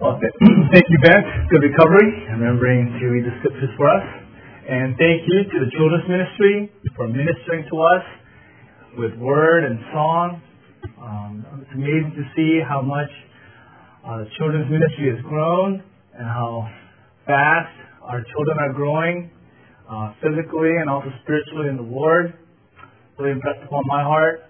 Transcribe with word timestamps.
Well, 0.00 0.18
thank 0.72 0.86
you, 0.88 0.98
Ben. 1.02 1.22
Good 1.50 1.62
recovery. 1.62 2.26
Remembering 2.34 2.98
to 2.98 3.06
read 3.06 3.24
the 3.24 3.36
scriptures 3.38 3.70
for 3.76 3.86
us. 3.88 4.02
And 4.68 4.96
thank 4.98 5.22
you 5.28 5.44
to 5.44 5.56
the 5.64 5.70
children's 5.76 6.08
ministry 6.08 6.72
for 6.96 7.06
ministering 7.06 7.64
to 7.70 7.76
us 7.78 8.04
with 8.98 9.14
word 9.18 9.64
and 9.64 9.78
song. 9.92 10.42
Um, 10.98 11.46
it's 11.62 11.70
amazing 11.74 12.12
to 12.16 12.24
see 12.34 12.60
how 12.66 12.82
much 12.82 13.10
uh, 14.02 14.24
the 14.24 14.28
children's 14.38 14.70
ministry 14.70 15.14
has 15.14 15.22
grown 15.22 15.82
and 16.18 16.26
how 16.26 16.66
fast 17.26 17.70
our 18.02 18.24
children 18.34 18.58
are 18.58 18.72
growing 18.72 19.30
uh, 19.88 20.14
physically 20.22 20.74
and 20.80 20.90
also 20.90 21.08
spiritually 21.22 21.68
in 21.68 21.76
the 21.76 21.86
Lord. 21.86 22.34
Really 23.18 23.32
impressed 23.32 23.62
upon 23.62 23.84
my 23.86 24.02
heart 24.02 24.49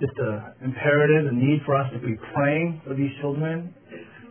just 0.00 0.12
the 0.16 0.52
imperative, 0.62 1.32
a 1.32 1.34
need 1.34 1.60
for 1.64 1.76
us 1.76 1.90
to 1.92 1.98
be 1.98 2.16
praying 2.34 2.82
for 2.84 2.94
these 2.94 3.10
children, 3.20 3.72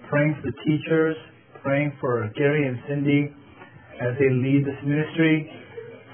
praying 0.09 0.37
for 0.37 0.51
the 0.51 0.57
teachers, 0.61 1.15
praying 1.63 1.91
for 1.99 2.29
Gary 2.37 2.67
and 2.67 2.77
Cindy 2.87 3.33
as 3.97 4.13
they 4.19 4.29
lead 4.29 4.65
this 4.65 4.77
ministry. 4.85 5.49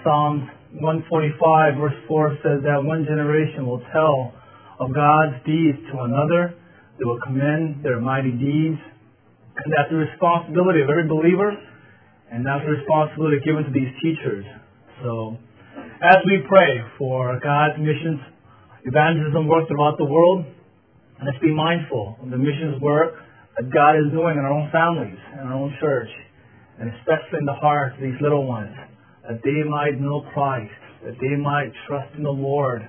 Psalms 0.04 0.48
145 0.80 1.76
verse 1.76 2.00
4 2.08 2.38
says 2.44 2.60
that 2.64 2.80
one 2.80 3.04
generation 3.04 3.68
will 3.68 3.84
tell 3.92 4.32
of 4.80 4.96
God's 4.96 5.36
deeds 5.44 5.78
to 5.92 6.00
another. 6.00 6.56
They 6.98 7.04
will 7.04 7.20
commend 7.20 7.84
their 7.84 8.00
mighty 8.00 8.32
deeds. 8.32 8.80
And 9.52 9.68
that's 9.76 9.92
the 9.92 10.00
responsibility 10.00 10.80
of 10.82 10.90
every 10.90 11.12
believer, 11.12 11.52
and 12.32 12.46
that's 12.46 12.64
the 12.64 12.72
responsibility 12.72 13.44
given 13.44 13.68
to 13.68 13.72
these 13.76 13.92
teachers. 14.00 14.46
So, 15.04 15.38
as 16.02 16.18
we 16.26 16.40
pray 16.48 16.82
for 16.98 17.38
God's 17.44 17.78
missions 17.78 18.22
evangelism 18.86 19.48
work 19.48 19.68
throughout 19.68 19.98
the 19.98 20.06
world. 20.06 20.46
And 21.20 21.24
let's 21.28 21.40
be 21.40 21.54
mindful 21.54 22.18
of 22.22 22.30
the 22.30 22.38
missions 22.38 22.82
work 22.82 23.14
that 23.58 23.70
God 23.70 24.00
is 24.00 24.12
doing 24.12 24.38
in 24.38 24.44
our 24.44 24.54
own 24.54 24.70
families, 24.72 25.20
in 25.34 25.46
our 25.46 25.54
own 25.54 25.76
church, 25.80 26.10
and 26.80 26.90
especially 26.98 27.40
in 27.40 27.46
the 27.46 27.60
hearts 27.62 27.96
of 27.98 28.02
these 28.02 28.20
little 28.22 28.48
ones, 28.48 28.74
that 29.28 29.42
they 29.44 29.62
might 29.70 30.00
know 30.00 30.26
Christ, 30.34 30.74
that 31.06 31.16
they 31.22 31.36
might 31.36 31.72
trust 31.88 32.10
in 32.18 32.24
the 32.24 32.34
Lord, 32.34 32.82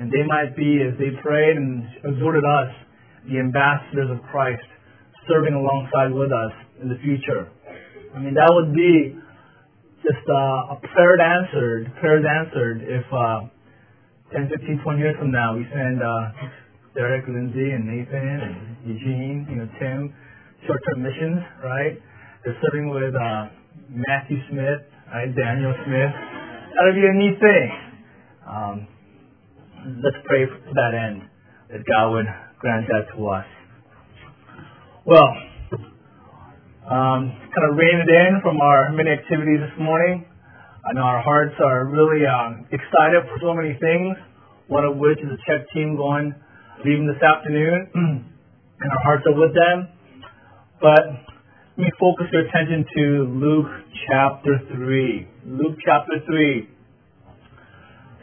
and 0.00 0.10
they 0.10 0.26
might 0.26 0.56
be, 0.56 0.82
as 0.82 0.98
they 0.98 1.14
prayed 1.22 1.56
and 1.56 1.86
exhorted 2.04 2.44
us, 2.44 2.70
the 3.30 3.38
ambassadors 3.38 4.10
of 4.10 4.22
Christ, 4.30 4.64
serving 5.28 5.54
alongside 5.54 6.10
with 6.14 6.32
us 6.32 6.54
in 6.82 6.88
the 6.88 6.98
future. 7.04 7.50
I 8.14 8.18
mean, 8.18 8.34
that 8.34 8.48
would 8.50 8.72
be 8.74 9.14
just 10.02 10.24
uh, 10.26 10.74
a 10.74 10.80
prayer 10.94 11.20
answered, 11.20 11.92
prayers 12.00 12.24
answered 12.24 12.82
if 12.82 13.04
uh, 13.12 13.50
10, 14.32 14.48
15, 14.52 14.80
20 14.84 14.98
years 15.00 15.16
from 15.16 15.32
now, 15.32 15.56
we 15.56 15.64
send 15.72 16.04
uh, 16.04 16.24
Derek, 16.92 17.24
Lindsay, 17.24 17.72
and 17.72 17.88
Nathan, 17.88 18.28
and 18.44 18.76
Eugene, 18.84 19.46
you 19.48 19.56
know, 19.56 19.68
Tim, 19.80 20.12
short-term 20.66 21.00
missions, 21.00 21.40
right? 21.64 21.96
They're 22.44 22.58
serving 22.60 22.92
with 22.92 23.16
uh, 23.16 23.48
Matthew 23.88 24.36
Smith, 24.52 24.84
right? 25.08 25.32
Daniel 25.32 25.72
Smith. 25.80 26.12
That'll 26.76 26.92
be 26.92 27.08
a 27.08 27.16
neat 27.16 27.40
thing. 27.40 27.68
Um, 28.44 28.76
let's 30.04 30.20
pray 30.28 30.44
to 30.44 30.72
that 30.76 30.92
end, 30.92 31.24
that 31.72 31.80
God 31.88 32.12
would 32.12 32.28
grant 32.60 32.84
that 32.92 33.08
to 33.16 33.28
us. 33.32 33.48
Well, 35.08 35.28
um, 36.84 37.32
kind 37.32 37.64
of 37.64 37.76
rein 37.80 37.96
it 37.96 38.12
in 38.12 38.40
from 38.44 38.60
our 38.60 38.92
many 38.92 39.08
activities 39.08 39.60
this 39.64 39.76
morning. 39.80 40.27
I 40.88 40.94
know 40.94 41.04
our 41.04 41.20
hearts 41.20 41.52
are 41.60 41.84
really 41.84 42.24
um, 42.24 42.64
excited 42.72 43.20
for 43.28 43.36
so 43.44 43.52
many 43.52 43.76
things, 43.76 44.16
one 44.68 44.88
of 44.88 44.96
which 44.96 45.20
is 45.20 45.28
a 45.28 45.36
check 45.44 45.68
team 45.76 46.00
going, 46.00 46.32
leaving 46.80 47.04
this 47.04 47.20
afternoon, 47.20 47.92
and 48.80 48.88
our 48.88 49.02
hearts 49.04 49.20
are 49.28 49.36
with 49.36 49.52
them. 49.52 49.92
But 50.80 51.28
let 51.76 51.84
me 51.84 51.92
focus 52.00 52.32
your 52.32 52.48
attention 52.48 52.88
to 52.88 53.04
Luke 53.36 53.68
chapter 54.08 54.64
3. 54.72 55.60
Luke 55.60 55.76
chapter 55.84 56.24
3. 56.24 56.70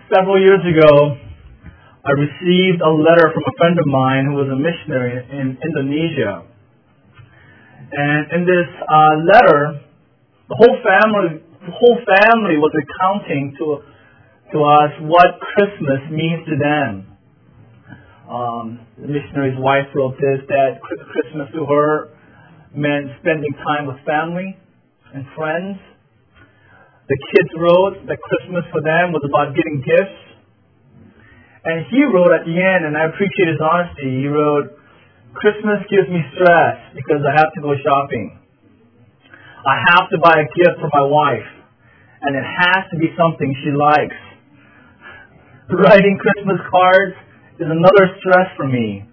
Several 0.09 0.41
years 0.41 0.65
ago, 0.65 1.21
I 2.01 2.11
received 2.17 2.81
a 2.81 2.89
letter 2.89 3.29
from 3.29 3.45
a 3.45 3.53
friend 3.61 3.77
of 3.77 3.85
mine 3.85 4.25
who 4.25 4.41
was 4.41 4.49
a 4.49 4.57
missionary 4.57 5.21
in 5.21 5.53
Indonesia. 5.61 6.49
And 7.93 8.25
in 8.33 8.41
this 8.41 8.69
uh, 8.89 9.21
letter, 9.21 9.85
the 10.49 10.57
whole 10.57 10.77
family 10.81 11.44
the 11.44 11.44
whole 11.71 11.97
family 12.05 12.57
was 12.57 12.71
recounting 12.73 13.55
to 13.57 13.81
to 14.53 14.61
us 14.61 14.93
what 15.01 15.41
Christmas 15.41 16.05
means 16.11 16.45
to 16.45 16.55
them. 16.55 17.15
Um, 18.29 18.65
the 18.97 19.09
missionary's 19.09 19.57
wife 19.57 19.89
wrote 19.93 20.17
this 20.17 20.41
that 20.49 20.81
Christmas 20.81 21.49
to 21.53 21.65
her 21.65 22.13
meant 22.73 23.13
spending 23.21 23.53
time 23.65 23.85
with 23.85 23.97
family 24.05 24.57
and 25.13 25.25
friends. 25.37 25.77
The 27.05 27.17
kids 27.33 27.51
wrote 27.57 28.01
that 28.09 28.17
Christmas 28.17 28.65
for 28.73 28.81
them 28.81 29.13
was 29.13 29.21
about 29.25 29.53
getting 29.53 29.81
gifts. 29.85 30.21
And 31.65 31.85
he 31.89 32.01
wrote 32.05 32.33
at 32.33 32.45
the 32.45 32.57
end, 32.57 32.85
and 32.85 32.97
I 32.97 33.09
appreciate 33.09 33.49
his 33.49 33.61
honesty, 33.61 34.21
he 34.21 34.27
wrote, 34.29 34.73
Christmas 35.33 35.81
gives 35.89 36.09
me 36.09 36.21
stress 36.33 36.77
because 36.93 37.21
I 37.25 37.33
have 37.33 37.49
to 37.57 37.61
go 37.61 37.73
shopping. 37.77 38.37
I 39.65 39.75
have 39.93 40.09
to 40.13 40.17
buy 40.21 40.45
a 40.45 40.47
gift 40.53 40.77
for 40.81 40.89
my 40.93 41.05
wife 41.05 41.54
and 42.25 42.33
it 42.35 42.45
has 42.45 42.89
to 42.89 42.97
be 42.97 43.13
something 43.13 43.49
she 43.61 43.71
likes. 43.71 44.19
Writing 45.69 46.17
Christmas 46.17 46.61
cards 46.69 47.15
is 47.61 47.69
another 47.69 48.05
stress 48.21 48.49
for 48.57 48.67
me. 48.67 49.05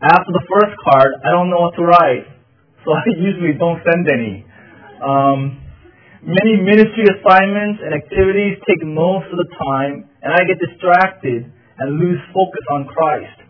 After 0.00 0.32
the 0.32 0.44
first 0.48 0.72
card, 0.80 1.20
I 1.24 1.30
don't 1.30 1.52
know 1.52 1.60
what 1.60 1.76
to 1.76 1.84
write, 1.84 2.24
so 2.84 2.92
I 2.96 3.04
usually 3.16 3.56
don't 3.60 3.80
send 3.84 4.08
any. 4.08 4.44
Um, 5.00 5.60
many 6.24 6.60
ministry 6.60 7.04
assignments 7.08 7.80
and 7.84 7.92
activities 7.96 8.60
take 8.68 8.80
most 8.84 9.28
of 9.32 9.36
the 9.40 9.48
time, 9.56 10.08
and 10.24 10.32
I 10.32 10.44
get 10.44 10.56
distracted 10.60 11.48
and 11.80 11.86
lose 11.96 12.20
focus 12.32 12.64
on 12.72 12.84
Christ. 12.88 13.40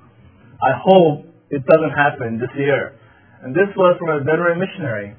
I 0.62 0.74
hope 0.78 1.26
it 1.50 1.66
doesn't 1.66 1.94
happen 1.94 2.38
this 2.38 2.50
year. 2.58 2.94
And 3.42 3.54
this 3.54 3.70
was 3.74 3.96
from 3.98 4.10
a 4.10 4.22
veteran 4.22 4.60
missionary. 4.60 5.16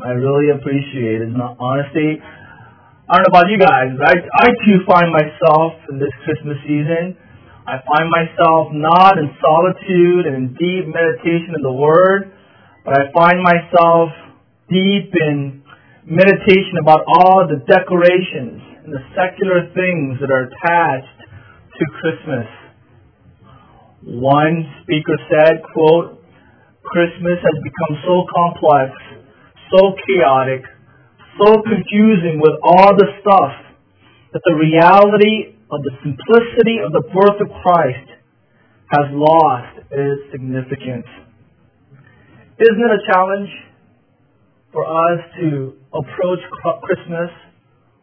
I 0.00 0.16
really 0.16 0.54
appreciate 0.54 1.20
his 1.20 1.34
honesty 1.36 2.22
I 3.10 3.18
don't 3.18 3.26
know 3.26 3.42
about 3.42 3.50
you 3.50 3.58
guys, 3.58 3.90
I, 4.06 4.22
I 4.22 4.46
too 4.62 4.86
find 4.86 5.10
myself 5.10 5.82
in 5.90 5.98
this 5.98 6.14
Christmas 6.22 6.62
season. 6.62 7.18
I 7.66 7.82
find 7.82 8.06
myself 8.06 8.70
not 8.70 9.18
in 9.18 9.26
solitude 9.42 10.30
and 10.30 10.34
in 10.38 10.46
deep 10.54 10.86
meditation 10.86 11.58
in 11.58 11.62
the 11.66 11.74
Word, 11.74 12.30
but 12.86 12.94
I 12.94 13.10
find 13.10 13.42
myself 13.42 14.14
deep 14.70 15.10
in 15.26 15.58
meditation 16.06 16.78
about 16.78 17.02
all 17.02 17.50
the 17.50 17.58
decorations 17.66 18.62
and 18.86 18.94
the 18.94 19.02
secular 19.18 19.66
things 19.74 20.22
that 20.22 20.30
are 20.30 20.46
attached 20.46 21.18
to 21.82 21.84
Christmas. 21.98 22.46
One 24.06 24.70
speaker 24.86 25.18
said, 25.26 25.66
quote, 25.74 26.22
Christmas 26.86 27.42
has 27.42 27.58
become 27.58 27.92
so 28.06 28.22
complex, 28.30 28.94
so 29.74 29.98
chaotic, 29.98 30.62
so 31.38 31.62
confusing 31.62 32.40
with 32.40 32.58
all 32.62 32.96
the 32.96 33.06
stuff 33.20 33.52
that 34.32 34.42
the 34.44 34.54
reality 34.54 35.54
of 35.70 35.82
the 35.82 35.92
simplicity 36.02 36.78
of 36.84 36.92
the 36.92 37.02
birth 37.14 37.40
of 37.40 37.48
Christ 37.62 38.08
has 38.90 39.06
lost 39.12 39.86
its 39.90 40.32
significance. 40.32 41.06
Isn't 42.58 42.82
it 42.82 42.92
a 42.92 43.12
challenge 43.12 43.48
for 44.72 44.84
us 44.84 45.20
to 45.40 45.74
approach 45.94 46.40
Christmas 46.82 47.30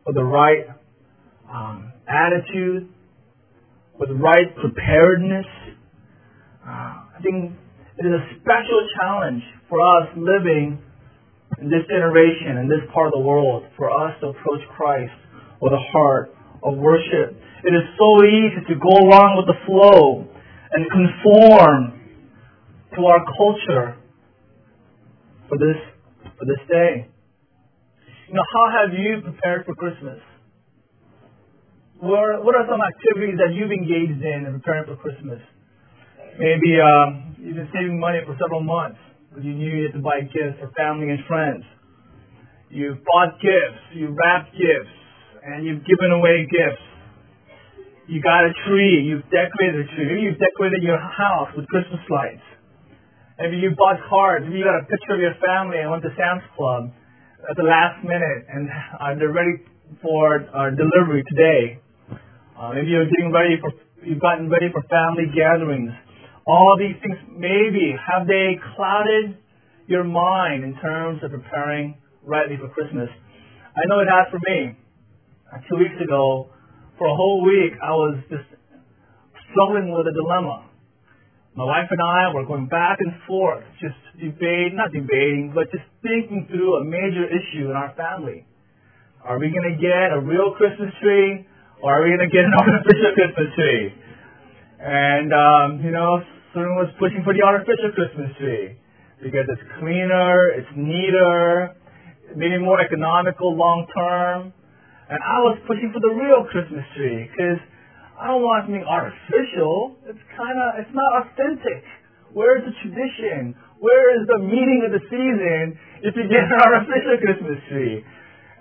with 0.06 0.16
the 0.16 0.24
right 0.24 0.66
um, 1.52 1.92
attitude, 2.08 2.90
with 4.00 4.09
the 4.09 4.16
right 4.16 4.56
preparedness? 4.56 5.46
Uh, 6.66 6.70
I 6.70 7.20
think 7.22 7.52
it 7.97 8.06
is 8.06 8.14
a 8.14 8.40
special 8.40 8.88
challenge 9.00 9.44
for 9.70 9.80
us 9.82 10.08
living 10.16 10.82
in 11.59 11.70
this 11.70 11.88
generation, 11.90 12.58
in 12.58 12.67
this 12.67 12.84
part 12.94 13.08
of 13.08 13.14
the 13.14 13.26
world, 13.26 13.64
for 13.76 13.90
us 13.90 14.14
to 14.22 14.28
approach 14.29 14.61
Christ 14.76 15.14
with 15.61 15.73
a 15.73 15.84
heart 15.91 16.35
of 16.64 16.78
worship. 16.78 17.34
It 17.64 17.73
is 17.73 17.85
so 17.97 18.09
easy 18.23 18.61
to 18.70 18.76
go 18.76 18.94
along 18.94 19.41
with 19.41 19.47
the 19.49 19.58
flow 19.66 20.28
and 20.72 20.85
conform 20.91 21.97
to 22.96 23.05
our 23.05 23.23
culture 23.38 23.97
for 25.49 25.58
this 25.58 25.79
for 26.38 26.46
this 26.46 26.61
day. 26.70 27.09
You 28.28 28.35
know, 28.35 28.44
how 28.53 28.84
have 28.84 28.94
you 28.94 29.22
prepared 29.23 29.66
for 29.66 29.73
Christmas? 29.76 30.20
What 31.99 32.53
are, 32.53 32.67
some 32.70 32.78
activities 32.78 33.40
that 33.41 33.55
you've 33.55 33.72
engaged 33.72 34.22
in 34.22 34.46
in 34.46 34.53
preparing 34.61 34.85
for 34.85 34.97
Christmas? 34.97 35.40
Maybe 36.38 36.78
um, 36.78 37.35
you've 37.40 37.55
been 37.55 37.70
saving 37.73 37.99
money 37.99 38.20
for 38.23 38.38
several 38.38 38.61
months 38.61 38.99
you 39.43 39.53
knew 39.53 39.69
you 39.69 39.84
had 39.85 39.93
to 39.93 40.03
buy 40.03 40.22
gifts 40.22 40.59
for 40.59 40.72
family 40.78 41.09
and 41.09 41.19
friends. 41.28 41.63
You've 42.69 42.99
bought 43.03 43.39
gifts, 43.39 43.81
you 43.95 44.11
wrapped 44.11 44.51
gifts, 44.51 44.95
and 45.43 45.66
you've 45.66 45.85
given 45.85 46.11
away 46.11 46.47
gifts. 46.49 46.84
You 48.07 48.22
got 48.22 48.45
a 48.45 48.51
tree, 48.67 49.03
you've 49.03 49.23
decorated 49.31 49.84
a 49.84 49.95
tree, 49.95 50.05
maybe 50.07 50.22
you've 50.22 50.39
decorated 50.39 50.84
your 50.84 50.99
house 50.99 51.49
with 51.55 51.67
Christmas 51.67 52.01
lights. 52.09 52.43
Maybe 53.39 53.57
you 53.57 53.69
bought 53.78 54.01
cards. 54.09 54.45
Maybe 54.49 54.59
you 54.59 54.66
got 54.66 54.81
a 54.81 54.87
picture 54.89 55.13
of 55.13 55.22
your 55.22 55.37
family 55.37 55.78
and 55.78 55.91
went 55.91 56.01
to 56.01 56.09
Sam's 56.17 56.41
Club 56.57 56.89
at 57.45 57.55
the 57.55 57.63
last 57.63 58.01
minute 58.01 58.49
and 58.49 58.66
uh, 58.67 59.13
they're 59.13 59.31
ready 59.31 59.61
for 60.01 60.41
uh, 60.41 60.73
delivery 60.73 61.23
today. 61.29 61.79
Uh, 62.57 62.73
maybe 62.73 62.89
you're 62.89 63.05
getting 63.05 63.31
ready 63.31 63.61
for, 63.61 63.69
you've 64.01 64.19
gotten 64.19 64.49
ready 64.49 64.73
for 64.73 64.81
family 64.89 65.29
gatherings. 65.29 65.93
All 66.47 66.79
these 66.79 66.96
things, 67.03 67.20
maybe, 67.28 67.91
have 67.99 68.26
they 68.26 68.55
clouded 68.76 69.35
your 69.85 70.05
mind 70.05 70.64
in 70.64 70.79
terms 70.79 71.20
of 71.22 71.32
preparing 71.32 71.99
rightly 72.23 72.55
for 72.55 72.70
Christmas? 72.70 73.09
I 73.76 73.84
know 73.91 73.99
it 73.99 74.08
has 74.08 74.32
for 74.32 74.40
me. 74.47 74.79
Uh, 75.52 75.59
two 75.67 75.76
weeks 75.76 75.99
ago, 75.99 76.47
for 76.97 77.08
a 77.08 77.16
whole 77.16 77.44
week, 77.44 77.76
I 77.84 77.91
was 77.91 78.16
just 78.32 78.47
struggling 79.52 79.91
with 79.91 80.08
a 80.08 80.16
dilemma. 80.16 80.72
My 81.55 81.66
wife 81.66 81.91
and 81.91 81.99
I 81.99 82.32
were 82.32 82.46
going 82.46 82.67
back 82.67 83.03
and 83.03 83.11
forth, 83.28 83.66
just 83.82 83.99
debating, 84.16 84.79
not 84.79 84.96
debating, 84.96 85.52
but 85.53 85.67
just 85.72 85.84
thinking 85.99 86.47
through 86.47 86.79
a 86.79 86.84
major 86.85 87.28
issue 87.28 87.67
in 87.67 87.76
our 87.76 87.91
family. 87.99 88.47
Are 89.20 89.38
we 89.38 89.52
going 89.52 89.67
to 89.67 89.76
get 89.76 90.16
a 90.16 90.22
real 90.23 90.55
Christmas 90.55 90.96
tree, 91.03 91.44
or 91.84 91.91
are 91.91 92.03
we 92.08 92.16
going 92.16 92.23
to 92.23 92.32
get 92.32 92.47
an 92.47 92.55
artificial 92.61 93.11
Christmas 93.20 93.49
tree? 93.52 93.84
And, 94.79 95.34
um, 95.34 95.84
you 95.84 95.91
know, 95.91 96.23
someone 96.58 96.82
was 96.82 96.94
pushing 96.98 97.22
for 97.22 97.38
the 97.38 97.46
artificial 97.46 97.94
Christmas 97.94 98.34
tree 98.42 98.74
because 99.22 99.46
it's 99.46 99.66
cleaner, 99.78 100.58
it's 100.58 100.70
neater, 100.74 101.78
maybe 102.34 102.58
more 102.58 102.82
economical 102.82 103.54
long 103.54 103.86
term. 103.94 104.54
And 105.09 105.20
I 105.22 105.38
was 105.46 105.62
pushing 105.70 105.94
for 105.94 106.02
the 106.02 106.14
real 106.18 106.50
Christmas 106.50 106.84
tree 106.98 107.30
because 107.30 107.62
I 108.18 108.34
don't 108.34 108.42
want 108.42 108.66
something 108.66 108.84
artificial. 108.84 110.02
It's 110.09 110.20
kind 110.34 110.58
of, 110.58 110.82
it's 110.82 110.94
not 110.98 111.12
authentic. 111.24 111.86
Where 112.34 112.58
is 112.58 112.66
the 112.66 112.76
tradition? 112.82 113.54
Where 113.78 114.18
is 114.18 114.26
the 114.26 114.42
meaning 114.42 114.84
of 114.90 114.92
the 114.92 115.04
season 115.08 115.78
if 116.02 116.18
you 116.18 116.26
get 116.26 116.42
an 116.42 116.58
artificial 116.58 117.22
Christmas 117.22 117.62
tree? 117.70 118.02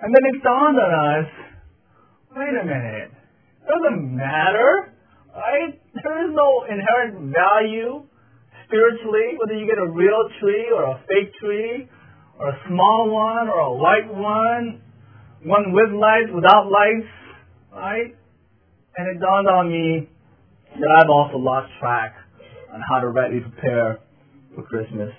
And 0.05 0.13
then 0.13 0.23
it 0.29 0.37
dawned 0.45 0.77
on 0.77 0.93
us, 0.93 1.29
wait 2.37 2.53
a 2.53 2.65
minute. 2.69 3.11
It 3.11 3.67
doesn't 3.67 4.05
matter, 4.15 4.93
right? 5.37 5.77
There 5.93 6.19
is 6.25 6.33
no 6.33 6.65
inherent 6.65 7.33
value 7.33 8.09
spiritually, 8.65 9.37
whether 9.37 9.55
you 9.55 9.69
get 9.69 9.79
a 9.79 9.91
real 9.93 10.29
tree 10.41 10.73
or 10.73 10.97
a 10.97 10.97
fake 11.07 11.33
tree, 11.39 11.89
or 12.41 12.49
a 12.49 12.59
small 12.69 13.09
one 13.13 13.49
or 13.49 13.61
a 13.61 13.75
white 13.77 14.09
one, 14.09 14.81
one 15.45 15.73
with 15.73 15.93
lights, 15.93 16.33
without 16.35 16.69
lights, 16.69 17.09
right? 17.73 18.17
And 18.97 19.05
it 19.13 19.21
dawned 19.21 19.49
on 19.49 19.71
me 19.71 20.09
that 20.73 20.91
I've 21.01 21.11
also 21.11 21.37
lost 21.37 21.71
track 21.81 22.17
on 22.73 22.81
how 22.89 23.01
to 23.01 23.09
rightly 23.09 23.41
prepare 23.41 24.01
for 24.55 24.65
Christmas. 24.65 25.13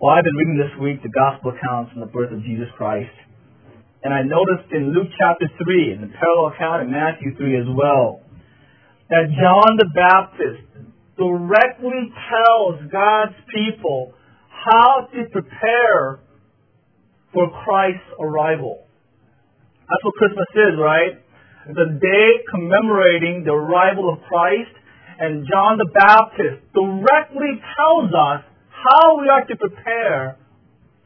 Well, 0.00 0.10
I've 0.10 0.24
been 0.24 0.36
reading 0.36 0.58
this 0.58 0.74
week 0.82 1.02
the 1.02 1.14
gospel 1.14 1.54
accounts 1.54 1.92
from 1.92 2.00
the 2.00 2.10
birth 2.10 2.32
of 2.32 2.42
Jesus 2.42 2.68
Christ. 2.76 3.14
And 4.02 4.12
I 4.12 4.20
noticed 4.20 4.68
in 4.70 4.92
Luke 4.92 5.08
chapter 5.16 5.48
3, 5.48 5.96
and 5.96 6.02
the 6.04 6.12
parallel 6.12 6.52
account 6.52 6.82
in 6.84 6.92
Matthew 6.92 7.34
3 7.38 7.56
as 7.56 7.68
well, 7.72 8.20
that 9.14 9.30
John 9.38 9.78
the 9.78 9.90
Baptist 9.94 10.66
directly 11.14 12.10
tells 12.26 12.82
God's 12.90 13.38
people 13.54 14.12
how 14.50 15.06
to 15.14 15.20
prepare 15.30 16.18
for 17.30 17.46
Christ's 17.62 18.10
arrival. 18.18 18.82
That's 19.86 20.02
what 20.02 20.14
Christmas 20.18 20.50
is, 20.54 20.74
right? 20.78 21.24
the 21.66 21.96
day 21.96 22.44
commemorating 22.52 23.44
the 23.44 23.52
arrival 23.52 24.12
of 24.12 24.20
Christ, 24.28 24.72
and 25.18 25.46
John 25.48 25.78
the 25.78 25.88
Baptist 25.88 26.60
directly 26.76 27.56
tells 27.76 28.12
us 28.12 28.44
how 28.68 29.16
we 29.20 29.28
are 29.32 29.44
to 29.46 29.56
prepare 29.56 30.36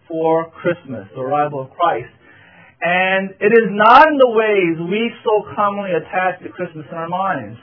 for 0.08 0.50
Christmas, 0.50 1.06
the 1.14 1.20
arrival 1.20 1.60
of 1.62 1.70
Christ. 1.70 2.10
And 2.80 3.30
it 3.38 3.52
is 3.54 3.70
not 3.70 4.08
in 4.08 4.18
the 4.18 4.30
ways 4.30 4.90
we 4.90 5.12
so 5.22 5.46
commonly 5.54 5.90
attach 5.94 6.42
to 6.42 6.48
Christmas 6.50 6.86
in 6.90 6.96
our 6.96 7.08
minds. 7.08 7.58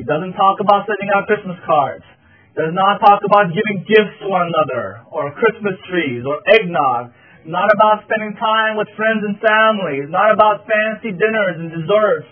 He 0.00 0.08
doesn't 0.08 0.32
talk 0.32 0.64
about 0.64 0.88
sending 0.88 1.12
out 1.12 1.28
Christmas 1.28 1.60
cards. 1.68 2.08
Does 2.56 2.72
not 2.72 3.04
talk 3.04 3.20
about 3.20 3.52
giving 3.52 3.84
gifts 3.84 4.16
to 4.24 4.32
one 4.32 4.48
another, 4.48 5.04
or 5.12 5.28
Christmas 5.36 5.76
trees, 5.92 6.24
or 6.24 6.40
eggnog 6.48 7.12
not 7.44 7.68
about 7.72 8.04
spending 8.04 8.36
time 8.36 8.76
with 8.76 8.88
friends 8.96 9.24
and 9.24 9.36
family, 9.40 10.04
not 10.08 10.32
about 10.32 10.64
fancy 10.68 11.12
dinners 11.12 11.56
and 11.56 11.68
desserts, 11.72 12.28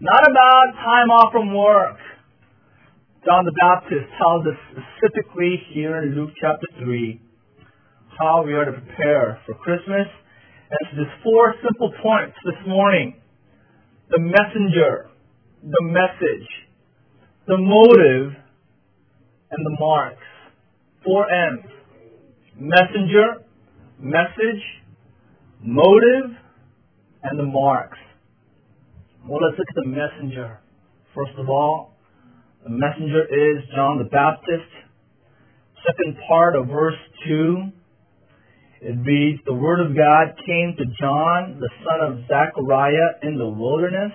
not 0.00 0.22
about 0.22 0.66
time 0.82 1.10
off 1.10 1.30
from 1.32 1.54
work. 1.54 1.98
John 3.24 3.46
the 3.46 3.54
Baptist 3.54 4.06
tells 4.18 4.46
us 4.46 4.58
specifically 4.74 5.62
here 5.74 6.02
in 6.02 6.14
Luke 6.14 6.34
chapter 6.40 6.66
3 6.78 7.22
how 8.18 8.42
we 8.42 8.52
are 8.52 8.66
to 8.66 8.72
prepare 8.72 9.40
for 9.46 9.54
Christmas. 9.62 10.06
And 10.70 10.78
it's 10.82 11.06
just 11.06 11.22
four 11.22 11.54
simple 11.62 11.94
points 12.02 12.34
this 12.44 12.58
morning. 12.66 13.14
The 14.10 14.18
messenger, 14.18 15.10
the 15.62 15.82
message, 15.86 16.50
the 17.46 17.58
motive, 17.58 18.32
and 19.50 19.66
the 19.66 19.76
marks. 19.80 20.22
Four 21.04 21.30
M's. 21.30 21.64
Messenger, 22.58 23.44
message, 23.98 24.62
motive, 25.60 26.36
and 27.22 27.38
the 27.38 27.44
marks. 27.44 27.98
Well, 29.26 29.40
let's 29.42 29.58
look 29.58 29.68
at 29.68 29.74
the 29.74 29.88
messenger. 29.88 30.60
First 31.14 31.32
of 31.38 31.48
all, 31.48 31.96
the 32.64 32.70
messenger 32.70 33.22
is 33.24 33.64
John 33.74 33.98
the 33.98 34.08
Baptist. 34.10 34.70
Second 35.86 36.16
part 36.28 36.54
of 36.54 36.68
verse 36.68 36.98
2, 37.26 37.72
it 38.82 38.96
reads, 39.04 39.40
The 39.46 39.54
word 39.54 39.80
of 39.80 39.96
God 39.96 40.36
came 40.46 40.74
to 40.78 40.84
John, 41.00 41.60
the 41.60 41.68
son 41.84 42.12
of 42.12 42.26
Zechariah, 42.28 43.18
in 43.22 43.38
the 43.38 43.48
wilderness. 43.48 44.12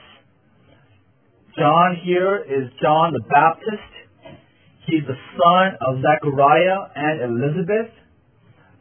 John 1.57 1.97
here 2.05 2.37
is 2.37 2.69
John 2.79 3.13
the 3.13 3.25
Baptist. 3.33 3.89
He's 4.85 5.01
the 5.09 5.17
son 5.41 5.73
of 5.81 6.05
Zechariah 6.05 6.93
and 6.93 7.33
Elizabeth. 7.33 7.89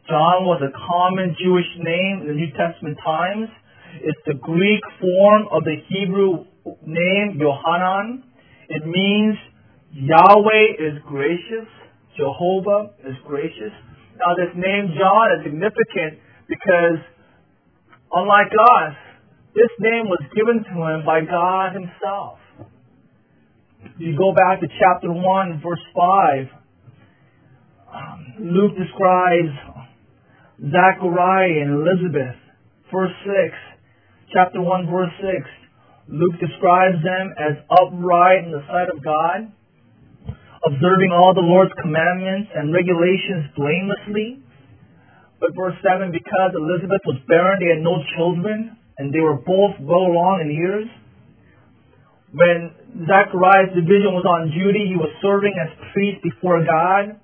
John 0.05 0.45
was 0.45 0.61
a 0.61 0.69
common 0.69 1.35
Jewish 1.41 1.65
name 1.81 2.21
in 2.21 2.27
the 2.29 2.37
New 2.37 2.53
Testament 2.53 2.99
times. 3.03 3.49
It's 4.05 4.21
the 4.27 4.37
Greek 4.37 4.85
form 5.01 5.49
of 5.49 5.63
the 5.65 5.73
Hebrew 5.89 6.45
name 6.85 7.41
Yohanan. 7.41 8.21
It 8.69 8.85
means 8.85 9.41
Yahweh 9.97 10.77
is 10.77 11.01
gracious, 11.09 11.65
Jehovah 12.15 12.93
is 13.09 13.17
gracious. 13.25 13.73
Now 14.21 14.37
this 14.37 14.53
name 14.53 14.93
John 14.93 15.33
is 15.33 15.49
significant 15.49 16.21
because 16.45 17.01
unlike 18.13 18.53
us, 18.53 18.93
this 19.55 19.73
name 19.81 20.05
was 20.05 20.21
given 20.37 20.61
to 20.61 20.75
him 20.93 21.01
by 21.01 21.25
God 21.25 21.73
himself. 21.73 22.37
You 23.97 24.17
go 24.17 24.33
back 24.33 24.59
to 24.61 24.67
chapter 24.67 25.11
1, 25.11 25.61
verse 25.63 25.85
5. 25.95 26.47
Um, 27.87 28.19
Luke 28.39 28.75
describes 28.77 29.55
Zachariah 30.61 31.65
and 31.65 31.81
Elizabeth. 31.81 32.35
Verse 32.91 33.11
6, 33.25 33.33
chapter 34.33 34.61
1, 34.61 34.87
verse 34.87 35.11
6. 35.19 35.49
Luke 36.09 36.39
describes 36.39 37.03
them 37.03 37.35
as 37.35 37.59
upright 37.67 38.45
in 38.45 38.51
the 38.51 38.63
sight 38.67 38.87
of 38.87 39.03
God, 39.03 39.51
observing 40.63 41.11
all 41.11 41.33
the 41.35 41.43
Lord's 41.43 41.73
commandments 41.81 42.49
and 42.55 42.71
regulations 42.71 43.51
blamelessly. 43.55 44.39
But 45.39 45.51
verse 45.53 45.75
7, 45.83 46.11
because 46.11 46.51
Elizabeth 46.55 47.03
was 47.05 47.19
barren, 47.27 47.59
they 47.59 47.75
had 47.75 47.83
no 47.83 47.99
children, 48.15 48.77
and 48.97 49.13
they 49.13 49.19
were 49.19 49.35
both 49.35 49.75
well 49.81 50.07
along 50.07 50.41
in 50.41 50.49
years. 50.55 50.87
When 52.31 52.76
Zachariah's 52.95 53.75
division 53.75 54.15
was 54.15 54.23
on 54.23 54.49
duty, 54.49 54.87
he 54.87 54.97
was 54.97 55.11
serving 55.21 55.53
as 55.59 55.69
priest 55.91 56.23
before 56.23 56.63
God. 56.63 57.19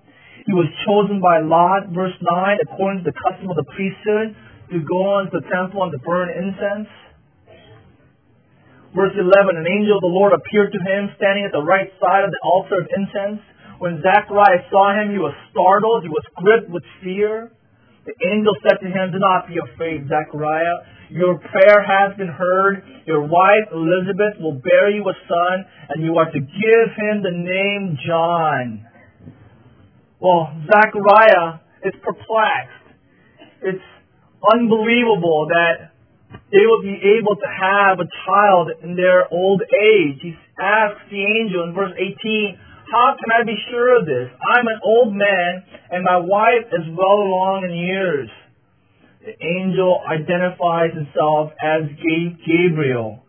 He 0.46 0.52
was 0.52 0.68
chosen 0.84 1.24
by 1.24 1.40
Lot, 1.40 1.96
verse 1.96 2.14
9, 2.20 2.68
according 2.68 3.04
to 3.04 3.10
the 3.10 3.16
custom 3.16 3.48
of 3.48 3.56
the 3.56 3.68
priesthood, 3.72 4.36
to 4.70 4.78
go 4.84 5.24
into 5.24 5.40
the 5.40 5.46
temple 5.48 5.82
and 5.88 5.92
to 5.96 6.00
burn 6.04 6.28
incense. 6.30 6.92
Verse 8.92 9.16
11, 9.18 9.58
an 9.58 9.66
angel 9.66 9.98
of 9.98 10.04
the 10.06 10.12
Lord 10.12 10.36
appeared 10.36 10.70
to 10.76 10.80
him 10.84 11.10
standing 11.18 11.48
at 11.48 11.56
the 11.56 11.64
right 11.64 11.90
side 11.98 12.28
of 12.28 12.30
the 12.30 12.42
altar 12.46 12.84
of 12.84 12.86
incense. 12.94 13.42
When 13.80 14.04
Zacharias 14.06 14.70
saw 14.70 14.94
him, 14.94 15.10
he 15.10 15.18
was 15.18 15.34
startled. 15.50 16.04
He 16.04 16.14
was 16.14 16.24
gripped 16.38 16.70
with 16.70 16.84
fear. 17.02 17.50
The 18.06 18.14
angel 18.32 18.54
said 18.64 18.84
to 18.84 18.88
him, 18.88 19.12
Do 19.12 19.20
not 19.20 19.48
be 19.48 19.56
afraid, 19.58 20.08
Zachariah. 20.10 21.08
Your 21.10 21.38
prayer 21.38 21.80
has 21.84 22.18
been 22.18 22.28
heard. 22.28 22.84
Your 23.06 23.22
wife, 23.22 23.72
Elizabeth, 23.72 24.42
will 24.42 24.60
bear 24.60 24.90
you 24.90 25.04
a 25.08 25.14
son, 25.28 25.66
and 25.90 26.04
you 26.04 26.18
are 26.18 26.30
to 26.30 26.40
give 26.40 26.88
him 26.98 27.24
the 27.24 27.32
name 27.32 27.98
John. 28.06 28.86
Well, 30.20 30.52
Zechariah 30.68 31.60
is 31.84 31.94
perplexed. 32.04 32.84
It's 33.62 33.88
unbelievable 34.52 35.48
that 35.50 35.94
they 36.52 36.66
will 36.66 36.82
be 36.82 37.00
able 37.20 37.36
to 37.36 37.48
have 37.48 38.00
a 38.00 38.08
child 38.26 38.72
in 38.84 38.96
their 38.96 39.32
old 39.32 39.62
age. 39.62 40.20
He 40.22 40.36
asks 40.60 41.02
the 41.10 41.24
angel 41.24 41.64
in 41.64 41.74
verse 41.74 41.94
18, 41.98 42.58
How 42.92 43.16
can 43.16 43.30
I 43.32 43.44
be 43.44 43.56
sure 43.70 44.00
of 44.00 44.06
this? 44.06 44.30
I'm 44.42 44.68
an 44.68 44.80
old 44.84 45.14
man, 45.14 45.64
and 45.92 46.04
my 46.04 46.18
wife 46.18 46.68
is 46.72 46.86
well 46.92 47.20
along 47.24 47.66
in 47.66 47.74
years. 47.74 48.30
The 49.24 49.34
angel 49.40 50.04
identifies 50.04 50.92
himself 50.94 51.52
as 51.64 51.88
Gabriel. 52.46 53.24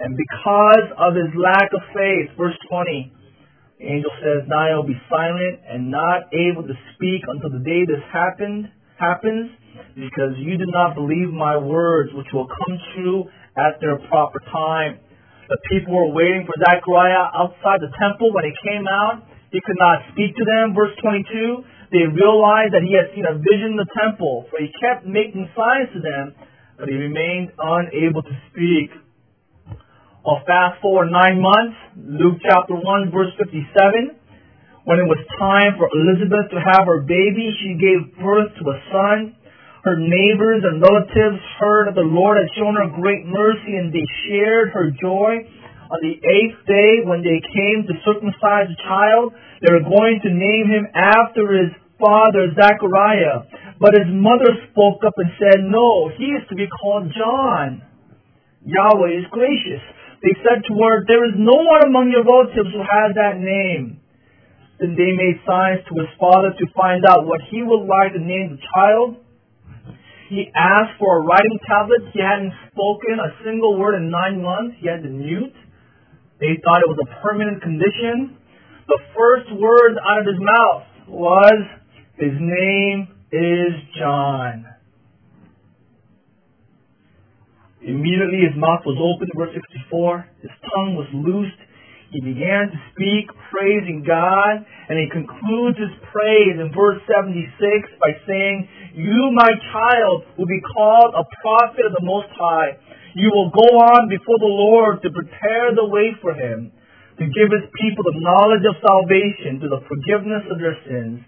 And 0.00 0.16
because 0.16 0.86
of 0.96 1.14
his 1.14 1.32
lack 1.36 1.72
of 1.72 1.80
faith, 1.92 2.32
verse 2.36 2.56
20, 2.68 3.12
the 3.78 3.84
angel 3.84 4.10
says, 4.20 4.48
will 4.48 4.88
be 4.88 5.00
silent 5.08 5.60
and 5.68 5.90
not 5.90 6.32
able 6.32 6.62
to 6.64 6.74
speak 6.94 7.22
until 7.28 7.50
the 7.50 7.64
day 7.64 7.84
this 7.84 8.02
happened 8.12 8.72
happens, 8.98 9.50
because 9.94 10.32
you 10.38 10.56
did 10.56 10.72
not 10.72 10.94
believe 10.94 11.28
my 11.28 11.56
words, 11.56 12.10
which 12.14 12.28
will 12.32 12.48
come 12.48 12.78
true 12.94 13.24
at 13.56 13.76
their 13.80 13.98
proper 14.08 14.40
time. 14.50 14.98
The 15.46 15.58
people 15.70 15.94
were 15.94 16.10
waiting 16.10 16.42
for 16.42 16.58
Zechariah 16.58 17.30
outside 17.30 17.78
the 17.78 17.94
temple. 18.02 18.34
When 18.34 18.42
he 18.42 18.54
came 18.66 18.90
out, 18.90 19.22
he 19.54 19.62
could 19.62 19.78
not 19.78 20.02
speak 20.10 20.34
to 20.34 20.44
them. 20.44 20.74
Verse 20.74 20.90
22, 20.98 21.62
they 21.94 22.02
realized 22.10 22.74
that 22.74 22.82
he 22.82 22.98
had 22.98 23.14
seen 23.14 23.22
a 23.30 23.38
vision 23.38 23.78
in 23.78 23.78
the 23.78 23.86
temple, 23.94 24.50
for 24.50 24.58
he 24.58 24.74
kept 24.82 25.06
making 25.06 25.46
signs 25.54 25.94
to 25.94 26.02
them, 26.02 26.34
but 26.74 26.90
he 26.90 26.98
remained 26.98 27.54
unable 27.62 28.26
to 28.26 28.34
speak. 28.50 28.90
Well, 30.26 30.42
fast 30.42 30.82
forward 30.82 31.14
nine 31.14 31.38
months, 31.38 31.78
Luke 31.94 32.42
chapter 32.42 32.74
1, 32.74 33.14
verse 33.14 33.30
57. 33.38 34.18
When 34.82 34.98
it 34.98 35.06
was 35.06 35.22
time 35.38 35.78
for 35.78 35.86
Elizabeth 35.94 36.50
to 36.50 36.58
have 36.58 36.90
her 36.90 37.06
baby, 37.06 37.54
she 37.62 37.78
gave 37.78 38.18
birth 38.18 38.50
to 38.58 38.64
a 38.66 38.78
son. 38.90 39.35
Her 39.86 39.94
neighbors 39.94 40.66
and 40.66 40.82
relatives 40.82 41.38
heard 41.62 41.86
that 41.86 41.94
the 41.94 42.02
Lord 42.02 42.42
had 42.42 42.50
shown 42.58 42.74
her 42.74 42.90
great 42.90 43.22
mercy 43.22 43.78
and 43.78 43.94
they 43.94 44.02
shared 44.26 44.74
her 44.74 44.90
joy. 44.90 45.46
On 45.94 46.02
the 46.02 46.18
eighth 46.18 46.58
day, 46.66 47.06
when 47.06 47.22
they 47.22 47.38
came 47.38 47.86
to 47.86 47.94
circumcise 48.02 48.66
the 48.66 48.82
child, 48.82 49.30
they 49.62 49.70
were 49.70 49.86
going 49.86 50.18
to 50.26 50.30
name 50.34 50.66
him 50.66 50.90
after 50.90 51.54
his 51.54 51.70
father, 52.02 52.50
Zechariah. 52.58 53.46
But 53.78 53.94
his 53.94 54.10
mother 54.10 54.58
spoke 54.74 55.06
up 55.06 55.14
and 55.22 55.30
said, 55.38 55.62
No, 55.62 56.10
he 56.18 56.34
is 56.34 56.42
to 56.50 56.58
be 56.58 56.66
called 56.66 57.14
John. 57.14 57.86
Yahweh 58.66 59.22
is 59.22 59.30
gracious. 59.30 59.86
They 60.18 60.34
said 60.42 60.66
to 60.66 60.74
her, 60.82 61.06
There 61.06 61.30
is 61.30 61.38
no 61.38 61.62
one 61.62 61.86
among 61.86 62.10
your 62.10 62.26
relatives 62.26 62.74
who 62.74 62.82
has 62.82 63.14
that 63.14 63.38
name. 63.38 64.02
Then 64.82 64.98
they 64.98 65.14
made 65.14 65.38
signs 65.46 65.86
to 65.86 65.94
his 65.94 66.10
father 66.18 66.50
to 66.58 66.74
find 66.74 67.06
out 67.06 67.22
what 67.22 67.38
he 67.54 67.62
would 67.62 67.86
like 67.86 68.18
to 68.18 68.18
name 68.18 68.58
the 68.58 68.62
child. 68.74 69.22
He 70.28 70.50
asked 70.54 70.98
for 70.98 71.18
a 71.18 71.22
writing 71.22 71.58
tablet. 71.66 72.10
He 72.12 72.20
hadn't 72.20 72.52
spoken 72.72 73.18
a 73.22 73.30
single 73.44 73.78
word 73.78 73.94
in 73.94 74.10
nine 74.10 74.42
months. 74.42 74.76
He 74.80 74.88
had 74.88 75.02
to 75.02 75.08
mute. 75.08 75.54
They 76.40 76.58
thought 76.62 76.82
it 76.82 76.90
was 76.90 76.98
a 77.00 77.22
permanent 77.22 77.62
condition. 77.62 78.36
The 78.88 78.98
first 79.14 79.50
words 79.54 79.96
out 80.02 80.20
of 80.20 80.26
his 80.26 80.40
mouth 80.42 80.84
was, 81.08 81.58
His 82.18 82.34
name 82.38 83.08
is 83.32 83.72
John. 83.98 84.66
Immediately 87.82 88.42
his 88.50 88.56
mouth 88.58 88.82
was 88.84 88.98
opened, 88.98 89.30
verse 89.36 89.54
64. 89.54 90.26
His 90.42 90.50
tongue 90.74 90.98
was 90.98 91.06
loosed. 91.14 91.60
He 92.14 92.22
began 92.22 92.70
to 92.70 92.78
speak, 92.94 93.26
praising 93.50 94.06
God, 94.06 94.62
and 94.62 94.94
he 94.94 95.10
concludes 95.10 95.74
his 95.74 95.90
praise 96.14 96.54
in 96.54 96.70
verse 96.70 97.02
76 97.02 97.50
by 97.98 98.14
saying, 98.22 98.68
You, 98.94 99.34
my 99.34 99.50
child, 99.74 100.22
will 100.38 100.46
be 100.46 100.62
called 100.70 101.18
a 101.18 101.26
prophet 101.42 101.82
of 101.82 101.98
the 101.98 102.06
Most 102.06 102.30
High. 102.38 102.78
You 103.18 103.34
will 103.34 103.50
go 103.50 103.68
on 103.90 104.06
before 104.06 104.38
the 104.38 104.54
Lord 104.54 105.02
to 105.02 105.10
prepare 105.10 105.74
the 105.74 105.90
way 105.90 106.14
for 106.22 106.30
him, 106.30 106.70
to 107.18 107.26
give 107.26 107.50
his 107.50 107.66
people 107.74 108.04
the 108.06 108.22
knowledge 108.22 108.62
of 108.70 108.78
salvation, 108.78 109.58
through 109.58 109.74
the 109.74 109.86
forgiveness 109.90 110.46
of 110.46 110.62
their 110.62 110.78
sins, 110.86 111.26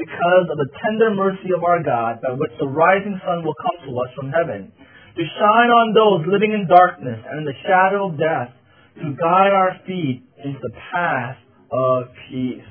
because 0.00 0.46
of 0.48 0.56
the 0.56 0.72
tender 0.80 1.12
mercy 1.12 1.52
of 1.52 1.60
our 1.60 1.84
God, 1.84 2.24
by 2.24 2.32
which 2.32 2.54
the 2.56 2.70
rising 2.70 3.20
sun 3.28 3.44
will 3.44 3.58
come 3.60 3.76
to 3.84 3.92
us 4.00 4.10
from 4.16 4.32
heaven, 4.32 4.72
to 4.72 5.22
shine 5.36 5.68
on 5.68 5.92
those 5.92 6.32
living 6.32 6.56
in 6.56 6.64
darkness 6.64 7.20
and 7.28 7.44
in 7.44 7.46
the 7.46 7.60
shadow 7.60 8.08
of 8.08 8.16
death 8.16 8.56
to 8.96 9.16
guide 9.20 9.52
our 9.52 9.80
feet 9.86 10.22
into 10.44 10.58
the 10.60 10.70
path 10.92 11.36
of 11.70 12.04
peace. 12.28 12.62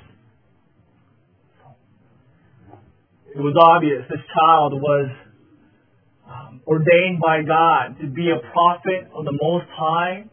It 3.36 3.42
was 3.42 3.58
obvious 3.60 4.06
this 4.10 4.22
child 4.30 4.74
was 4.74 5.10
um, 6.30 6.62
ordained 6.68 7.20
by 7.20 7.42
God 7.42 8.00
to 8.00 8.08
be 8.08 8.30
a 8.30 8.39
prophet 8.53 9.10
of 9.13 9.25
the 9.25 9.34
Most 9.42 9.65
High, 9.74 10.25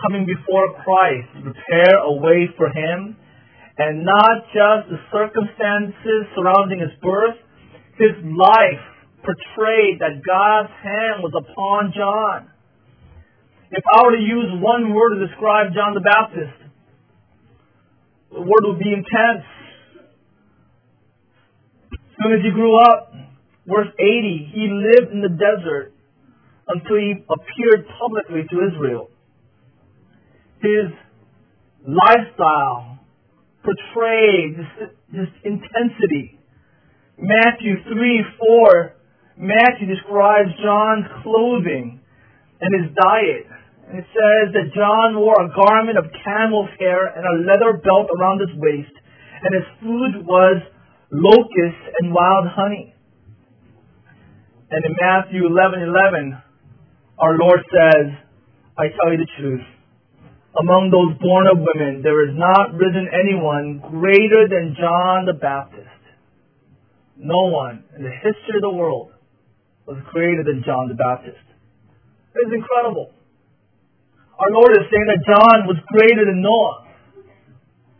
coming 0.00 0.24
before 0.24 0.72
Christ 0.84 1.28
to 1.34 1.42
prepare 1.42 1.98
a 1.98 2.12
way 2.12 2.48
for 2.56 2.70
him, 2.70 3.16
and 3.76 4.04
not 4.04 4.46
just 4.54 4.88
the 4.88 4.98
circumstances 5.12 6.30
surrounding 6.34 6.78
his 6.78 6.94
birth, 7.02 7.36
his 7.98 8.14
life 8.22 8.86
portrayed 9.26 9.98
that 9.98 10.22
God's 10.24 10.72
hand 10.82 11.26
was 11.26 11.34
upon 11.34 11.92
John. 11.92 12.50
If 13.70 13.84
I 13.84 14.02
were 14.04 14.16
to 14.16 14.22
use 14.22 14.46
one 14.62 14.94
word 14.94 15.18
to 15.18 15.26
describe 15.26 15.74
John 15.74 15.92
the 15.92 16.00
Baptist, 16.00 16.56
the 18.32 18.40
word 18.40 18.64
would 18.64 18.78
be 18.78 18.92
intense. 18.92 19.44
As 21.92 21.98
soon 22.22 22.32
as 22.32 22.40
he 22.42 22.50
grew 22.50 22.80
up, 22.80 23.12
verse 23.66 23.88
80, 23.98 24.52
he 24.54 24.68
lived 24.72 25.12
in 25.12 25.20
the 25.20 25.28
desert 25.28 25.92
until 26.68 26.96
he 26.96 27.12
appeared 27.28 27.86
publicly 28.00 28.44
to 28.48 28.56
Israel. 28.72 29.10
His 30.62 30.88
lifestyle 31.86 32.98
portrayed 33.62 34.56
this, 34.56 34.88
this 35.12 35.28
intensity. 35.44 36.38
Matthew 37.18 37.82
3 37.84 38.24
4, 38.64 38.94
Matthew 39.36 39.86
describes 39.94 40.48
John's 40.62 41.06
clothing 41.22 42.00
and 42.60 42.82
his 42.82 42.94
diet. 42.96 43.57
It 43.88 44.04
says 44.04 44.52
that 44.52 44.74
John 44.76 45.16
wore 45.16 45.40
a 45.40 45.48
garment 45.48 45.96
of 45.96 46.12
camel's 46.22 46.68
hair 46.78 47.08
and 47.08 47.24
a 47.24 47.48
leather 47.48 47.80
belt 47.80 48.08
around 48.12 48.40
his 48.40 48.52
waist, 48.60 48.92
and 49.40 49.54
his 49.54 49.64
food 49.80 50.26
was 50.26 50.60
locusts 51.10 51.84
and 52.00 52.12
wild 52.12 52.48
honey. 52.48 52.94
And 54.70 54.84
in 54.84 54.94
Matthew 55.00 55.48
11:11, 55.48 56.36
our 57.18 57.38
Lord 57.38 57.64
says, 57.72 58.12
"I 58.76 58.88
tell 58.88 59.10
you 59.10 59.18
the 59.18 59.32
truth. 59.40 59.64
Among 60.60 60.90
those 60.90 61.16
born 61.16 61.46
of 61.46 61.58
women, 61.58 62.02
there 62.02 62.26
has 62.26 62.36
not 62.36 62.74
risen 62.74 63.08
anyone 63.08 63.78
greater 63.78 64.48
than 64.48 64.74
John 64.74 65.24
the 65.24 65.32
Baptist. 65.32 65.88
No 67.16 67.46
one 67.46 67.84
in 67.96 68.02
the 68.02 68.10
history 68.10 68.56
of 68.56 68.62
the 68.62 68.70
world 68.70 69.12
was 69.86 69.98
greater 70.12 70.42
than 70.42 70.62
John 70.62 70.88
the 70.88 70.94
Baptist. 70.94 71.40
It 72.34 72.48
is 72.48 72.52
incredible. 72.52 73.12
Our 74.38 74.50
Lord 74.54 74.70
is 74.78 74.86
saying 74.86 75.08
that 75.10 75.26
John 75.26 75.66
was 75.66 75.78
greater 75.90 76.22
than 76.22 76.38
Noah, 76.38 76.86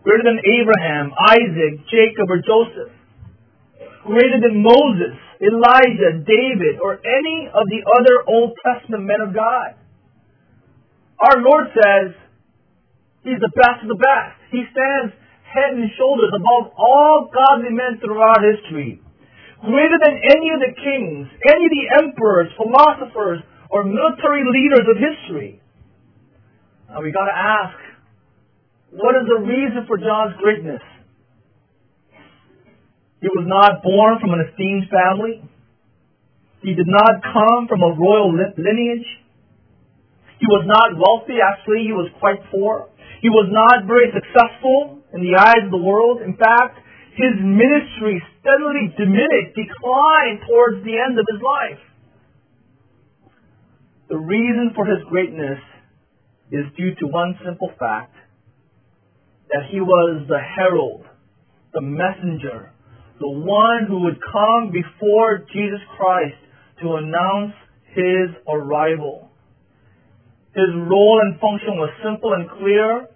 greater 0.07 0.23
than 0.23 0.39
Abraham, 0.39 1.11
Isaac, 1.35 1.83
Jacob, 1.91 2.31
or 2.31 2.39
Joseph, 2.39 2.95
greater 4.07 4.39
than 4.39 4.63
Moses, 4.63 5.19
Elijah, 5.43 6.23
David, 6.23 6.79
or 6.79 7.03
any 7.03 7.51
of 7.51 7.67
the 7.67 7.83
other 7.83 8.23
Old 8.27 8.55
Testament 8.63 9.03
men 9.03 9.19
of 9.19 9.35
God. 9.35 9.75
Our 11.19 11.43
Lord 11.43 11.75
says 11.75 12.15
He's 13.29 13.43
the 13.43 13.53
best 13.59 13.83
of 13.83 13.93
the 13.93 13.99
best. 13.99 14.39
He 14.55 14.63
stands 14.71 15.13
head 15.43 15.75
and 15.75 15.85
shoulders 15.99 16.33
above 16.33 16.73
all 16.79 17.29
godly 17.29 17.75
men 17.75 17.99
throughout 18.01 18.41
history. 18.41 19.03
Greater 19.61 19.99
than 19.99 20.17
any 20.39 20.49
of 20.55 20.61
the 20.63 20.73
kings, 20.73 21.27
any 21.51 21.67
of 21.67 21.73
the 21.73 21.87
emperors, 21.99 22.49
philosophers, 22.55 23.43
or 23.69 23.83
military 23.85 24.47
leaders 24.47 24.87
of 24.87 24.97
history. 24.97 25.61
Now 26.89 27.03
we 27.05 27.13
gotta 27.13 27.37
ask, 27.37 27.77
what 28.97 29.13
is 29.13 29.29
the 29.29 29.45
reason 29.45 29.85
for 29.87 30.01
John's 30.01 30.41
greatness? 30.41 30.81
He 33.21 33.29
was 33.29 33.45
not 33.45 33.83
born 33.85 34.17
from 34.21 34.33
an 34.33 34.49
esteemed 34.49 34.89
family. 34.89 35.45
He 36.63 36.73
did 36.73 36.89
not 36.89 37.21
come 37.21 37.69
from 37.69 37.83
a 37.85 37.93
royal 37.93 38.33
lineage. 38.33 39.07
He 40.41 40.47
was 40.49 40.65
not 40.65 40.97
wealthy, 40.97 41.43
actually, 41.45 41.85
he 41.85 41.93
was 41.93 42.09
quite 42.21 42.41
poor. 42.51 42.89
He 43.21 43.29
was 43.29 43.51
not 43.51 43.85
very 43.85 44.09
successful 44.15 45.03
in 45.13 45.21
the 45.21 45.37
eyes 45.37 45.67
of 45.67 45.71
the 45.75 45.83
world. 45.83 46.23
In 46.23 46.39
fact, 46.39 46.79
his 47.19 47.35
ministry 47.43 48.23
steadily 48.41 48.95
diminished, 48.97 49.59
declined 49.59 50.41
towards 50.47 50.87
the 50.87 50.95
end 50.97 51.19
of 51.19 51.27
his 51.27 51.43
life. 51.43 51.83
The 54.09 54.17
reason 54.17 54.73
for 54.75 54.87
his 54.87 55.03
greatness 55.11 55.59
is 56.51 56.65
due 56.77 56.95
to 57.01 57.07
one 57.07 57.39
simple 57.45 57.71
fact 57.79 58.15
that 59.51 59.65
he 59.71 59.81
was 59.81 60.27
the 60.29 60.41
herald, 60.41 61.05
the 61.75 61.81
messenger, 61.81 62.71
the 63.21 63.29
one 63.29 63.87
who 63.89 64.01
would 64.05 64.19
come 64.33 64.71
before 64.73 65.45
Jesus 65.53 65.81
Christ 65.99 66.37
to 66.83 66.95
announce 66.95 67.55
his 67.95 68.31
arrival. 68.49 69.31
His 70.55 70.71
role 70.75 71.21
and 71.23 71.41
function 71.41 71.77
was 71.77 71.91
simple 72.05 72.33
and 72.35 72.49
clear. 72.59 73.09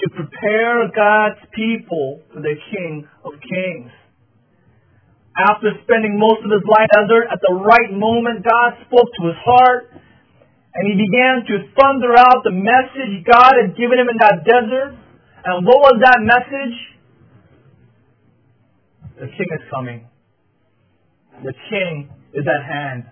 to 0.00 0.10
prepare 0.10 0.88
God's 0.94 1.38
people 1.54 2.20
for 2.32 2.40
the 2.40 2.54
King 2.72 3.06
of 3.24 3.32
Kings. 3.40 3.90
After 5.36 5.70
spending 5.84 6.18
most 6.18 6.44
of 6.44 6.50
his 6.50 6.64
life 6.68 6.90
desert, 6.92 7.28
at 7.32 7.40
the 7.40 7.54
right 7.54 7.92
moment, 7.92 8.44
God 8.44 8.74
spoke 8.86 9.08
to 9.20 9.22
his 9.28 9.38
heart, 9.44 9.90
and 10.74 10.82
he 10.88 10.96
began 10.96 11.44
to 11.44 11.68
thunder 11.76 12.16
out 12.16 12.40
the 12.44 12.56
message 12.56 13.24
God 13.28 13.52
had 13.60 13.76
given 13.76 14.00
him 14.00 14.08
in 14.08 14.16
that 14.20 14.40
desert. 14.40 14.96
And 15.44 15.66
what 15.66 15.78
was 15.84 16.00
that 16.00 16.18
message? 16.24 16.76
The 19.20 19.28
King 19.28 19.48
is 19.52 19.64
coming. 19.68 20.08
The 21.44 21.52
King 21.68 22.08
is 22.32 22.44
at 22.48 22.64
hand. 22.64 23.04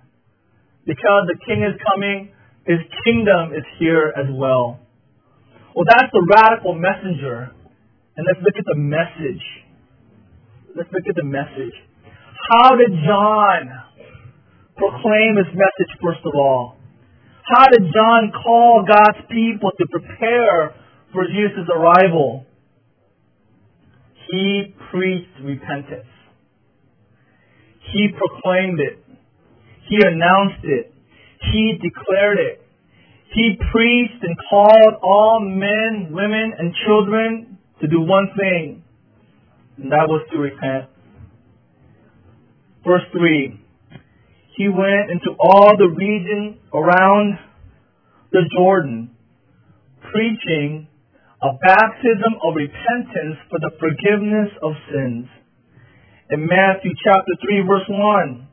Because 0.86 1.28
the 1.28 1.36
King 1.44 1.60
is 1.62 1.76
coming, 1.92 2.32
his 2.64 2.80
kingdom 3.04 3.52
is 3.52 3.64
here 3.78 4.12
as 4.16 4.26
well. 4.32 4.80
Well, 5.76 5.84
that's 5.84 6.10
the 6.12 6.24
radical 6.32 6.74
messenger. 6.74 7.52
And 8.16 8.26
let's 8.26 8.40
look 8.40 8.56
at 8.56 8.64
the 8.64 8.80
message. 8.80 9.44
Let's 10.74 10.88
look 10.92 11.04
at 11.08 11.16
the 11.16 11.28
message. 11.28 11.76
How 12.50 12.76
did 12.76 12.90
John 13.04 13.68
proclaim 14.76 15.36
his 15.36 15.52
message, 15.52 15.92
first 16.00 16.24
of 16.24 16.32
all? 16.34 16.79
How 17.50 17.66
did 17.66 17.82
John 17.92 18.30
call 18.44 18.84
God's 18.86 19.26
people 19.28 19.72
to 19.76 19.86
prepare 19.90 20.74
for 21.12 21.26
Jesus' 21.26 21.68
arrival? 21.74 22.46
He 24.30 24.72
preached 24.92 25.34
repentance. 25.42 26.06
He 27.92 28.08
proclaimed 28.16 28.78
it. 28.78 29.04
He 29.88 29.98
announced 30.06 30.62
it. 30.62 30.94
He 31.52 31.78
declared 31.82 32.38
it. 32.38 32.64
He 33.34 33.58
preached 33.72 34.22
and 34.22 34.36
called 34.48 34.94
all 35.02 35.40
men, 35.40 36.12
women, 36.12 36.52
and 36.56 36.72
children 36.86 37.58
to 37.80 37.88
do 37.88 38.00
one 38.00 38.28
thing, 38.36 38.84
and 39.76 39.90
that 39.90 40.06
was 40.06 40.24
to 40.32 40.38
repent. 40.38 40.88
Verse 42.84 43.02
3 43.12 43.59
He 44.60 44.68
went 44.68 45.08
into 45.08 45.32
all 45.40 45.72
the 45.72 45.88
region 45.88 46.60
around 46.76 47.38
the 48.30 48.44
Jordan, 48.52 49.16
preaching 50.12 50.86
a 51.40 51.56
baptism 51.64 52.36
of 52.44 52.52
repentance 52.52 53.40
for 53.48 53.56
the 53.56 53.72
forgiveness 53.80 54.52
of 54.60 54.76
sins. 54.92 55.32
In 56.28 56.44
Matthew 56.44 56.92
chapter 56.92 57.32
3, 57.40 57.64
verse 57.64 57.88
1, 57.88 58.48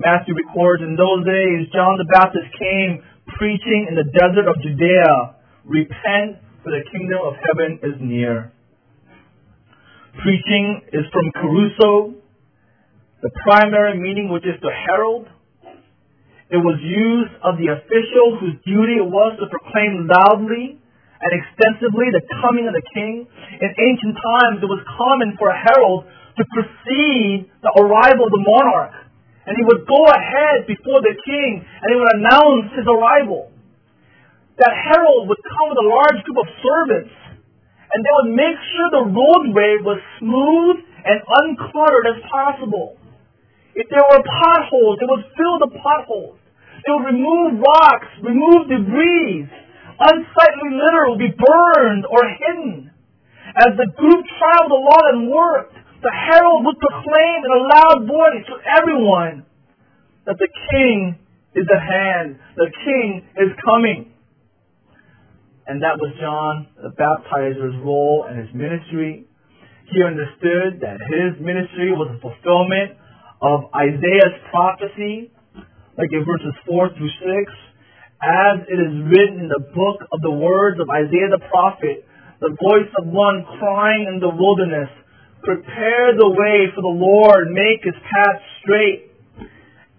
Matthew 0.00 0.32
records, 0.32 0.80
In 0.80 0.96
those 0.96 1.28
days 1.28 1.68
John 1.76 2.00
the 2.00 2.08
Baptist 2.08 2.48
came 2.56 3.04
preaching 3.36 3.92
in 3.92 4.00
the 4.00 4.08
desert 4.16 4.48
of 4.48 4.56
Judea, 4.64 5.36
Repent, 5.68 6.40
for 6.64 6.72
the 6.72 6.88
kingdom 6.88 7.20
of 7.20 7.36
heaven 7.36 7.84
is 7.84 8.00
near. 8.00 8.50
Preaching 10.24 10.80
is 10.88 11.04
from 11.12 11.28
kerusso, 11.36 12.14
the 13.20 13.30
primary 13.44 14.00
meaning 14.00 14.32
which 14.32 14.44
is 14.44 14.56
to 14.62 14.70
herald. 14.88 15.28
It 16.52 16.60
was 16.60 16.76
used 16.84 17.32
of 17.40 17.56
the 17.56 17.72
official 17.72 18.36
whose 18.36 18.60
duty 18.68 19.00
it 19.00 19.08
was 19.08 19.32
to 19.40 19.48
proclaim 19.48 20.04
loudly 20.04 20.76
and 20.76 21.30
extensively 21.32 22.12
the 22.12 22.20
coming 22.44 22.68
of 22.68 22.76
the 22.76 22.84
king. 22.92 23.24
In 23.64 23.70
ancient 23.72 24.14
times, 24.20 24.60
it 24.60 24.68
was 24.68 24.84
common 24.92 25.40
for 25.40 25.48
a 25.48 25.56
herald 25.56 26.04
to 26.36 26.42
precede 26.52 27.48
the 27.64 27.72
arrival 27.80 28.28
of 28.28 28.32
the 28.36 28.44
monarch. 28.44 28.92
And 29.48 29.56
he 29.56 29.64
would 29.64 29.88
go 29.88 30.04
ahead 30.04 30.68
before 30.68 31.00
the 31.00 31.16
king 31.16 31.64
and 31.64 31.86
he 31.88 31.96
would 31.96 32.12
announce 32.20 32.76
his 32.76 32.84
arrival. 32.88 33.48
That 34.60 34.72
herald 34.72 35.28
would 35.28 35.40
come 35.40 35.66
with 35.72 35.80
a 35.80 35.88
large 35.88 36.20
group 36.28 36.38
of 36.44 36.48
servants 36.60 37.14
and 37.88 37.98
they 38.04 38.14
would 38.20 38.32
make 38.36 38.58
sure 38.76 38.86
the 38.92 39.06
roadway 39.08 39.80
was 39.80 40.00
smooth 40.20 40.76
and 41.08 41.18
uncluttered 41.24 42.06
as 42.12 42.18
possible. 42.28 43.00
If 43.74 43.90
there 43.90 44.06
were 44.06 44.22
potholes, 44.22 44.98
they 45.02 45.08
would 45.10 45.26
fill 45.34 45.56
the 45.58 45.72
potholes. 45.82 46.38
They 46.86 46.92
would 46.94 47.10
remove 47.10 47.58
rocks, 47.58 48.10
remove 48.22 48.70
debris. 48.70 49.50
Unsightly 49.98 50.70
litter 50.74 51.10
would 51.10 51.22
be 51.22 51.34
burned 51.34 52.06
or 52.06 52.22
hidden. 52.38 52.90
As 53.54 53.74
the 53.78 53.86
group 53.98 54.22
traveled 54.38 54.74
along 54.74 55.04
and 55.10 55.20
worked, 55.30 55.74
the 56.02 56.10
herald 56.10 56.64
would 56.66 56.78
proclaim 56.78 57.38
in 57.42 57.50
a 57.50 57.62
loud 57.70 57.98
voice 58.06 58.44
to 58.46 58.56
everyone 58.78 59.46
that 60.26 60.36
the 60.38 60.50
king 60.70 61.18
is 61.54 61.66
at 61.70 61.82
hand. 61.82 62.38
The 62.56 62.70
king 62.84 63.24
is 63.36 63.50
coming. 63.64 64.12
And 65.66 65.80
that 65.82 65.96
was 65.96 66.12
John 66.20 66.68
the 66.76 66.90
baptizer's 66.90 67.74
role 67.82 68.26
and 68.28 68.38
his 68.38 68.52
ministry. 68.54 69.24
He 69.88 70.02
understood 70.02 70.80
that 70.84 71.00
his 71.00 71.40
ministry 71.40 71.92
was 71.92 72.12
a 72.12 72.20
fulfillment 72.20 73.00
of 73.44 73.68
Isaiah's 73.76 74.40
prophecy, 74.48 75.28
like 76.00 76.08
in 76.10 76.24
verses 76.24 76.56
4 76.64 76.96
through 76.96 77.12
6, 77.20 77.52
as 78.24 78.56
it 78.72 78.80
is 78.80 78.92
written 79.04 79.44
in 79.44 79.48
the 79.52 79.68
book 79.76 80.00
of 80.08 80.24
the 80.24 80.32
words 80.32 80.80
of 80.80 80.88
Isaiah 80.88 81.28
the 81.28 81.44
prophet, 81.52 82.08
the 82.40 82.56
voice 82.56 82.88
of 82.96 83.04
one 83.12 83.44
crying 83.60 84.08
in 84.08 84.16
the 84.16 84.32
wilderness, 84.32 84.88
Prepare 85.44 86.16
the 86.16 86.32
way 86.32 86.72
for 86.72 86.80
the 86.80 86.96
Lord, 86.96 87.52
make 87.52 87.84
his 87.84 88.00
path 88.00 88.40
straight. 88.64 89.12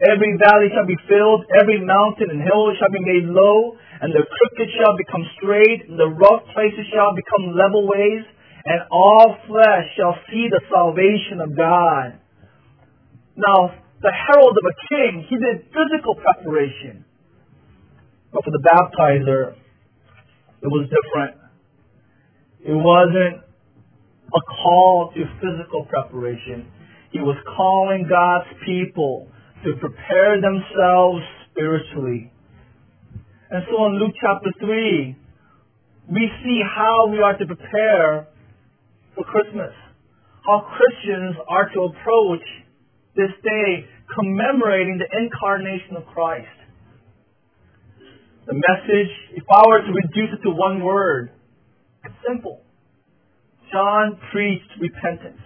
Every 0.01 0.33
valley 0.41 0.73
shall 0.73 0.89
be 0.89 0.97
filled, 1.05 1.45
every 1.61 1.85
mountain 1.85 2.33
and 2.33 2.41
hill 2.41 2.73
shall 2.81 2.89
be 2.89 3.05
made 3.05 3.29
low, 3.29 3.77
and 4.01 4.09
the 4.09 4.25
crooked 4.25 4.69
shall 4.73 4.97
become 4.97 5.21
straight, 5.37 5.85
and 5.85 6.01
the 6.01 6.09
rough 6.09 6.49
places 6.57 6.89
shall 6.89 7.13
become 7.13 7.53
level 7.53 7.85
ways, 7.85 8.25
and 8.65 8.89
all 8.89 9.37
flesh 9.45 9.85
shall 9.93 10.17
see 10.33 10.49
the 10.49 10.65
salvation 10.73 11.45
of 11.45 11.53
God. 11.53 12.24
Now, 13.35 13.75
the 14.01 14.11
herald 14.11 14.57
of 14.57 14.63
a 14.63 14.75
king, 14.87 15.25
he 15.29 15.35
did 15.35 15.67
physical 15.71 16.15
preparation. 16.15 17.05
But 18.31 18.43
for 18.43 18.51
the 18.51 18.63
baptizer, 18.63 19.55
it 20.61 20.67
was 20.67 20.89
different. 20.89 21.35
It 22.61 22.73
wasn't 22.73 23.43
a 24.33 24.41
call 24.41 25.11
to 25.15 25.23
physical 25.39 25.85
preparation. 25.85 26.71
He 27.11 27.19
was 27.19 27.37
calling 27.55 28.07
God's 28.09 28.49
people 28.65 29.27
to 29.63 29.75
prepare 29.79 30.41
themselves 30.41 31.23
spiritually. 31.51 32.31
And 33.51 33.63
so 33.69 33.85
in 33.85 33.99
Luke 33.99 34.15
chapter 34.19 34.51
3, 34.59 35.15
we 36.11 36.31
see 36.43 36.61
how 36.75 37.07
we 37.07 37.21
are 37.21 37.37
to 37.37 37.45
prepare 37.45 38.27
for 39.15 39.23
Christmas. 39.23 39.71
How 40.45 40.67
Christians 40.77 41.35
are 41.47 41.69
to 41.69 41.79
approach 41.83 42.45
this 43.15 43.31
day 43.43 43.85
commemorating 44.13 44.99
the 44.99 45.17
incarnation 45.17 45.97
of 45.97 46.05
Christ. 46.13 46.47
The 48.47 48.53
message, 48.53 49.11
if 49.33 49.43
I 49.49 49.67
were 49.67 49.81
to 49.81 49.91
reduce 49.91 50.37
it 50.37 50.43
to 50.43 50.51
one 50.51 50.83
word, 50.83 51.31
it's 52.03 52.13
simple. 52.27 52.61
John 53.71 54.19
preached 54.31 54.69
repentance. 54.79 55.41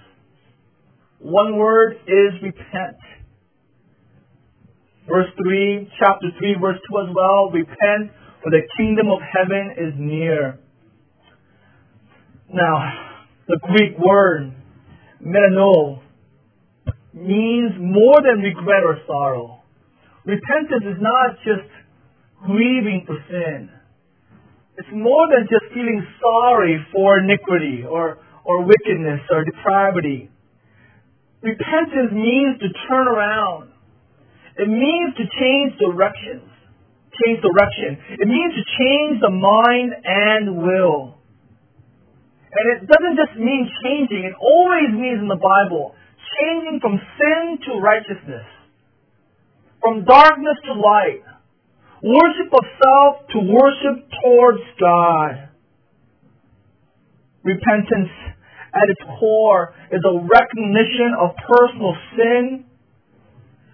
One 1.20 1.58
word 1.58 1.94
is 2.08 2.42
repent. 2.44 2.98
Verse 5.08 5.30
3, 5.38 5.90
chapter 6.00 6.28
3, 6.38 6.56
verse 6.62 6.78
2 6.92 7.00
as 7.00 7.16
well. 7.16 7.50
Repent, 7.52 8.12
for 8.44 8.52
the 8.52 8.62
kingdom 8.78 9.08
of 9.08 9.20
heaven 9.22 9.76
is 9.78 9.94
near. 9.98 10.60
Now, 12.52 13.26
the 13.48 13.60
Greek 13.64 13.98
word, 13.98 14.54
metanoia, 15.26 16.02
means 17.14 17.74
more 17.80 18.22
than 18.22 18.42
regret 18.42 18.84
or 18.84 18.98
sorrow. 19.08 19.62
Repentance 20.26 20.86
is 20.86 21.02
not 21.02 21.38
just 21.44 21.68
grieving 22.46 23.04
for 23.06 23.18
sin. 23.30 23.70
It's 24.78 24.88
more 24.94 25.28
than 25.28 25.48
just 25.50 25.74
feeling 25.74 26.06
sorry 26.22 26.80
for 26.94 27.20
iniquity 27.20 27.84
or, 27.84 28.20
or 28.46 28.64
wickedness 28.64 29.20
or 29.32 29.44
depravity. 29.44 30.30
Repentance 31.42 32.12
means 32.12 32.60
to 32.60 32.68
turn 32.88 33.08
around. 33.08 33.72
It 34.58 34.68
means 34.68 35.16
to 35.16 35.24
change 35.40 35.80
directions. 35.80 36.48
Change 37.26 37.40
direction. 37.42 38.00
It 38.20 38.28
means 38.28 38.54
to 38.56 38.64
change 38.80 39.20
the 39.20 39.32
mind 39.32 39.92
and 40.04 40.58
will. 40.58 41.20
And 42.52 42.66
it 42.76 42.88
doesn't 42.88 43.16
just 43.16 43.40
mean 43.40 43.70
changing. 43.84 44.26
It 44.26 44.36
always 44.40 44.92
means 44.92 45.20
in 45.22 45.28
the 45.28 45.40
Bible 45.40 45.96
changing 46.38 46.80
from 46.82 47.00
sin 47.00 47.58
to 47.66 47.80
righteousness, 47.80 48.46
from 49.82 50.06
darkness 50.06 50.58
to 50.66 50.74
light, 50.74 51.24
worship 52.04 52.52
of 52.54 52.66
self 52.84 53.28
to 53.34 53.40
worship 53.40 53.98
towards 54.24 54.64
God. 54.80 55.50
Repentance 57.44 58.12
at 58.76 58.86
its 58.90 59.02
core 59.20 59.74
is 59.92 60.02
a 60.06 60.16
recognition 60.22 61.16
of 61.18 61.34
personal 61.48 61.96
sin, 62.16 62.66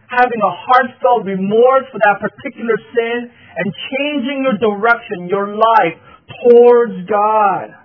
having 0.08 0.42
a 0.42 0.54
heartfelt 0.54 1.26
remorse 1.26 1.86
for 1.92 2.00
that 2.00 2.22
particular 2.22 2.78
sin, 2.94 3.32
and 3.58 3.68
changing 3.92 4.46
your 4.46 4.58
direction, 4.58 5.28
your 5.28 5.56
life, 5.56 5.98
towards 6.44 7.08
God. 7.10 7.85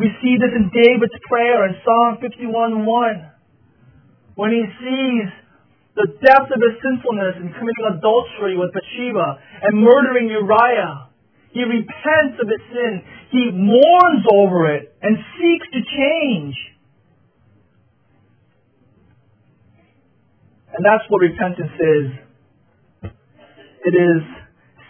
We 0.00 0.08
see 0.24 0.40
this 0.40 0.56
in 0.56 0.72
David's 0.72 1.12
prayer 1.28 1.68
in 1.68 1.76
Psalm 1.84 2.24
51 2.24 2.86
1. 2.86 3.30
When 4.34 4.50
he 4.50 4.64
sees 4.80 5.28
the 5.92 6.08
depth 6.24 6.48
of 6.48 6.56
his 6.56 6.80
sinfulness 6.80 7.36
in 7.36 7.52
committing 7.52 7.84
adultery 7.84 8.56
with 8.56 8.72
Bathsheba 8.72 9.36
and 9.60 9.84
murdering 9.84 10.32
Uriah, 10.32 11.12
he 11.52 11.60
repents 11.64 12.40
of 12.40 12.48
his 12.48 12.64
sin. 12.72 13.02
He 13.28 13.50
mourns 13.52 14.24
over 14.32 14.72
it 14.72 14.96
and 15.02 15.18
seeks 15.36 15.66
to 15.68 15.80
change. 15.84 16.56
And 20.72 20.80
that's 20.80 21.04
what 21.10 21.20
repentance 21.20 21.76
is. 21.76 23.12
It 23.84 23.94
is 24.00 24.22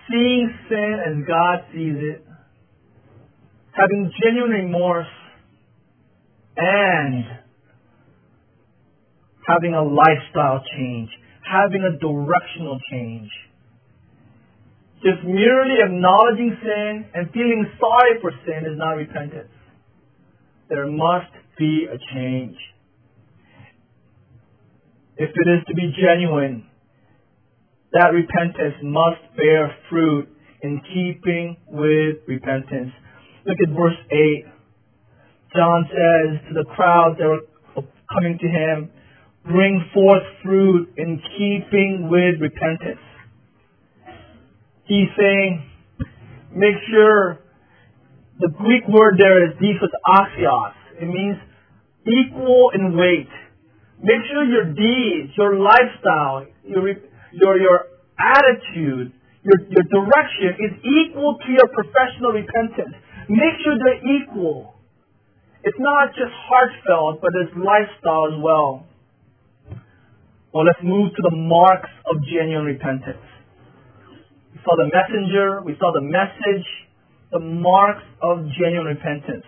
seeing 0.07 0.55
sin 0.69 0.97
as 1.03 1.27
God 1.27 1.67
sees 1.73 1.99
it, 1.99 2.30
having 3.81 4.13
genuine 4.23 4.51
remorse, 4.51 5.07
and 6.57 7.25
having 9.47 9.75
a 9.75 9.83
lifestyle 9.83 10.63
change, 10.77 11.09
having 11.51 11.83
a 11.83 11.99
directional 11.99 12.79
change. 12.91 13.29
Just 15.03 15.25
merely 15.25 15.81
acknowledging 15.83 16.57
sin 16.63 17.07
and 17.15 17.31
feeling 17.33 17.65
sorry 17.81 18.21
for 18.21 18.33
sin 18.45 18.71
is 18.71 18.77
not 18.77 18.93
repentance. 18.93 19.49
There 20.69 20.87
must 20.87 21.33
be 21.59 21.87
a 21.91 21.97
change. 22.15 22.57
If 25.17 25.31
it 25.31 25.49
is 25.51 25.65
to 25.69 25.75
be 25.75 25.93
genuine, 26.01 26.67
that 27.93 28.13
repentance 28.13 28.77
must 28.83 29.37
bear 29.37 29.75
fruit 29.89 30.29
in 30.63 30.81
keeping 30.93 31.57
with 31.67 32.19
repentance. 32.29 32.93
Look 33.47 33.57
at 33.61 33.69
verse 33.75 33.97
8. 34.11 34.45
John 35.57 35.89
says 35.89 36.49
to 36.49 36.55
the 36.55 36.65
crowds 36.77 37.19
that 37.19 37.27
were 37.27 37.83
coming 38.13 38.39
to 38.39 38.47
him, 38.47 38.91
bring 39.45 39.85
forth 39.95 40.23
fruit 40.45 40.93
in 40.97 41.21
keeping 41.39 42.09
with 42.11 42.41
repentance. 42.41 43.01
He's 44.85 45.09
saying, 45.19 45.65
make 46.53 46.77
sure 46.91 47.39
the 48.41 48.49
Greek 48.49 48.87
word 48.89 49.17
there 49.19 49.49
is 49.49 49.57
dikos 49.57 49.93
axios. 50.07 50.75
It 51.01 51.07
means 51.07 51.37
equal 52.07 52.73
in 52.75 52.97
weight. 52.97 53.29
Make 54.03 54.21
sure 54.31 54.45
your 54.45 54.73
deeds, 54.73 55.33
your 55.37 55.59
lifestyle, 55.59 56.47
your, 56.65 56.89
your, 57.33 57.61
your 57.61 57.81
attitude, 58.19 59.13
your, 59.43 59.59
your 59.69 59.85
direction 59.89 60.57
is 60.61 60.73
equal 60.85 61.39
to 61.39 61.53
your 61.53 61.69
professional 61.73 62.33
repentance. 62.33 62.97
Make 63.31 63.63
sure 63.63 63.79
they're 63.79 64.03
equal. 64.03 64.75
It's 65.63 65.79
not 65.79 66.09
just 66.19 66.35
heartfelt, 66.51 67.23
but 67.23 67.31
it's 67.39 67.55
lifestyle 67.55 68.27
as 68.27 68.43
well. 68.43 68.87
Well, 70.53 70.67
let's 70.67 70.83
move 70.83 71.15
to 71.15 71.23
the 71.23 71.37
marks 71.37 71.91
of 72.11 72.17
genuine 72.27 72.67
repentance. 72.67 73.23
We 74.53 74.59
saw 74.67 74.75
the 74.75 74.91
messenger, 74.91 75.63
we 75.63 75.77
saw 75.79 75.93
the 75.95 76.03
message, 76.03 76.67
the 77.31 77.39
marks 77.39 78.03
of 78.21 78.51
genuine 78.59 78.99
repentance. 78.99 79.47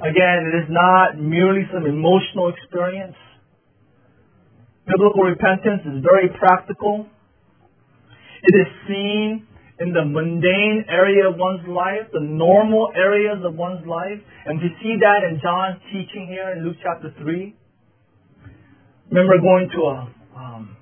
Again, 0.00 0.48
it 0.48 0.64
is 0.64 0.68
not 0.70 1.20
merely 1.20 1.68
some 1.68 1.84
emotional 1.84 2.48
experience. 2.48 3.16
Biblical 4.86 5.28
repentance 5.28 5.84
is 5.84 6.00
very 6.00 6.32
practical. 6.38 7.04
It 8.40 8.54
is 8.56 8.68
seen 8.88 9.47
in 9.80 9.92
the 9.94 10.04
mundane 10.04 10.84
area 10.90 11.28
of 11.30 11.38
one's 11.38 11.66
life, 11.68 12.10
the 12.12 12.20
normal 12.20 12.90
areas 12.96 13.38
of 13.44 13.54
one's 13.54 13.86
life. 13.86 14.18
And 14.46 14.58
we 14.58 14.74
see 14.82 14.98
that 14.98 15.22
in 15.22 15.38
John's 15.40 15.78
teaching 15.86 16.26
here 16.26 16.50
in 16.50 16.64
Luke 16.64 16.76
chapter 16.82 17.14
3. 17.18 17.54
Remember 19.10 19.38
going 19.38 19.70
to 19.70 19.80
a 19.86 19.96
um, 20.34 20.76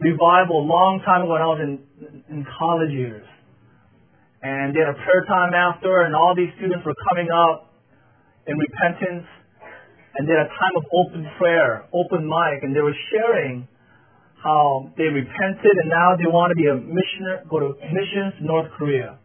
revival 0.00 0.62
a 0.62 0.66
long 0.70 1.02
time 1.04 1.22
ago 1.22 1.34
when 1.34 1.42
I 1.42 1.50
was 1.50 1.60
in, 1.60 1.72
in 2.30 2.46
college 2.58 2.94
years. 2.94 3.26
And 4.42 4.70
they 4.70 4.80
had 4.80 4.94
a 4.94 4.98
prayer 5.02 5.26
time 5.26 5.50
after, 5.54 6.06
and 6.06 6.14
all 6.14 6.34
these 6.36 6.54
students 6.62 6.86
were 6.86 6.94
coming 7.10 7.26
up 7.34 7.74
in 8.46 8.54
repentance. 8.54 9.26
And 10.14 10.28
they 10.28 10.32
had 10.32 10.46
a 10.46 10.54
time 10.54 10.74
of 10.78 10.84
open 10.94 11.26
prayer, 11.36 11.90
open 11.92 12.22
mic, 12.22 12.62
and 12.62 12.70
they 12.70 12.80
were 12.80 12.94
sharing 13.10 13.66
how 14.46 14.94
they 14.94 15.10
repented 15.10 15.74
and 15.82 15.90
now 15.90 16.14
they 16.14 16.30
want 16.30 16.54
to 16.54 16.56
be 16.56 16.70
a 16.70 16.78
missionary, 16.78 17.42
go 17.50 17.58
to 17.58 17.74
missions 17.90 18.38
North 18.38 18.70
Korea. 18.78 19.18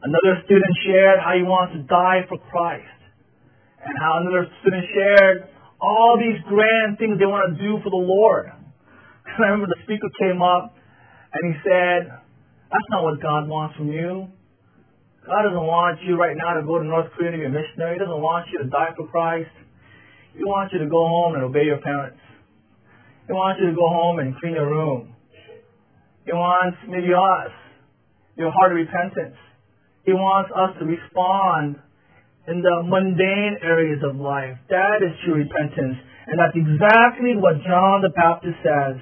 Another 0.00 0.40
student 0.48 0.72
shared 0.88 1.20
how 1.20 1.36
he 1.36 1.44
wants 1.44 1.76
to 1.76 1.84
die 1.84 2.24
for 2.32 2.40
Christ. 2.48 2.96
And 3.84 3.92
how 4.00 4.24
another 4.24 4.48
student 4.64 4.88
shared 4.96 5.36
all 5.84 6.16
these 6.16 6.40
grand 6.48 6.96
things 6.96 7.20
they 7.20 7.28
want 7.28 7.52
to 7.52 7.56
do 7.60 7.76
for 7.84 7.92
the 7.92 8.00
Lord. 8.00 8.48
I 9.28 9.52
remember 9.52 9.68
the 9.68 9.84
speaker 9.84 10.08
came 10.16 10.40
up 10.40 10.72
and 11.36 11.52
he 11.52 11.54
said, 11.60 12.08
That's 12.72 12.88
not 12.88 13.04
what 13.04 13.20
God 13.20 13.52
wants 13.52 13.76
from 13.76 13.92
you. 13.92 14.32
God 15.28 15.44
doesn't 15.44 15.68
want 15.68 16.00
you 16.08 16.16
right 16.16 16.32
now 16.40 16.56
to 16.56 16.64
go 16.64 16.80
to 16.80 16.86
North 16.88 17.12
Korea 17.12 17.36
to 17.36 17.38
be 17.38 17.44
a 17.44 17.52
missionary. 17.52 17.94
He 17.94 18.00
doesn't 18.00 18.22
want 18.22 18.48
you 18.48 18.64
to 18.64 18.68
die 18.72 18.96
for 18.96 19.04
Christ. 19.12 19.52
He 20.32 20.40
wants 20.40 20.72
you 20.72 20.80
to 20.80 20.88
go 20.88 21.04
home 21.04 21.36
and 21.36 21.44
obey 21.44 21.68
your 21.68 21.84
parents. 21.84 22.16
He 23.28 23.36
wants 23.36 23.60
you 23.60 23.68
to 23.68 23.76
go 23.76 23.84
home 23.92 24.24
and 24.24 24.32
clean 24.40 24.56
your 24.56 24.72
room. 24.72 25.12
He 26.24 26.32
wants 26.32 26.80
maybe 26.88 27.12
us, 27.12 27.52
your 28.40 28.48
heart 28.48 28.72
of 28.72 28.80
repentance. 28.80 29.36
He 30.08 30.16
wants 30.16 30.48
us 30.56 30.72
to 30.80 30.88
respond 30.88 31.76
in 32.48 32.64
the 32.64 32.76
mundane 32.88 33.60
areas 33.60 34.00
of 34.00 34.16
life. 34.16 34.56
That 34.72 35.04
is 35.04 35.12
true 35.28 35.44
repentance. 35.44 36.00
And 36.28 36.40
that's 36.40 36.56
exactly 36.56 37.36
what 37.36 37.60
John 37.68 38.00
the 38.00 38.08
Baptist 38.16 38.56
says. 38.64 38.96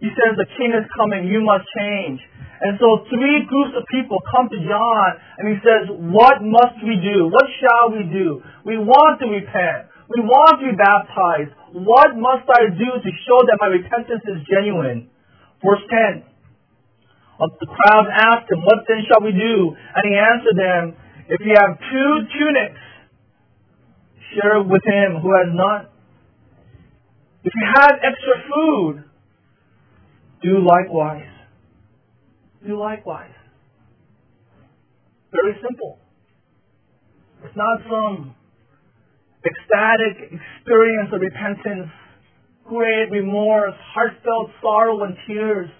He 0.00 0.08
says, 0.16 0.32
the 0.40 0.48
king 0.56 0.72
is 0.72 0.88
coming, 0.96 1.28
you 1.28 1.44
must 1.44 1.68
change. 1.76 2.24
And 2.64 2.80
so 2.80 3.04
three 3.12 3.44
groups 3.44 3.76
of 3.76 3.84
people 3.92 4.16
come 4.32 4.48
to 4.48 4.60
John 4.64 5.08
and 5.36 5.52
he 5.52 5.60
says, 5.60 5.92
what 6.08 6.40
must 6.40 6.80
we 6.80 6.96
do? 6.96 7.28
What 7.28 7.48
shall 7.60 7.92
we 7.92 8.08
do? 8.08 8.40
We 8.64 8.80
want 8.80 9.20
to 9.20 9.28
repent. 9.28 9.92
We 10.08 10.24
want 10.24 10.60
to 10.60 10.72
be 10.72 10.76
baptized. 10.76 11.52
What 11.72 12.16
must 12.16 12.44
I 12.52 12.68
do 12.68 12.90
to 13.00 13.10
show 13.24 13.38
that 13.48 13.56
my 13.60 13.68
repentance 13.68 14.22
is 14.28 14.44
genuine? 14.44 15.08
Verse 15.64 15.80
10. 15.88 16.24
The 17.38 17.66
crowd 17.66 18.06
asked 18.12 18.52
him, 18.52 18.60
What 18.60 18.84
then 18.86 19.02
shall 19.08 19.24
we 19.24 19.32
do? 19.32 19.74
And 19.74 20.02
he 20.04 20.14
answered 20.14 20.56
them, 20.56 20.94
If 21.28 21.40
you 21.40 21.54
have 21.56 21.78
two 21.80 22.12
tunics, 22.38 22.80
share 24.36 24.62
with 24.62 24.82
him 24.84 25.20
who 25.20 25.32
has 25.34 25.48
none. 25.52 25.86
If 27.42 27.52
you 27.56 27.66
have 27.74 27.92
extra 28.04 28.36
food, 28.54 29.04
do 30.42 30.58
likewise. 30.64 31.28
Do 32.66 32.78
likewise. 32.78 33.34
Very 35.32 35.56
simple. 35.66 35.98
It's 37.44 37.56
not 37.56 37.80
some 37.88 38.34
ecstatic 39.44 40.32
experience 40.32 41.10
of 41.12 41.20
repentance, 41.20 41.90
great 42.64 43.10
remorse, 43.10 43.74
heartfelt 43.94 44.50
sorrow 44.62 45.04
and 45.04 45.16
tears. 45.26 45.70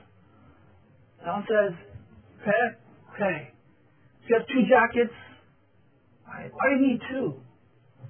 John 1.25 1.47
says, 1.47 1.79
okay, 2.43 2.65
okay. 3.15 3.39
So 4.23 4.27
you 4.29 4.35
have 4.39 4.47
two 4.49 4.63
jackets. 4.69 5.15
Why, 6.25 6.51
why 6.53 6.65
do 6.71 6.83
you 6.83 6.89
need 6.93 7.01
two? 7.11 7.35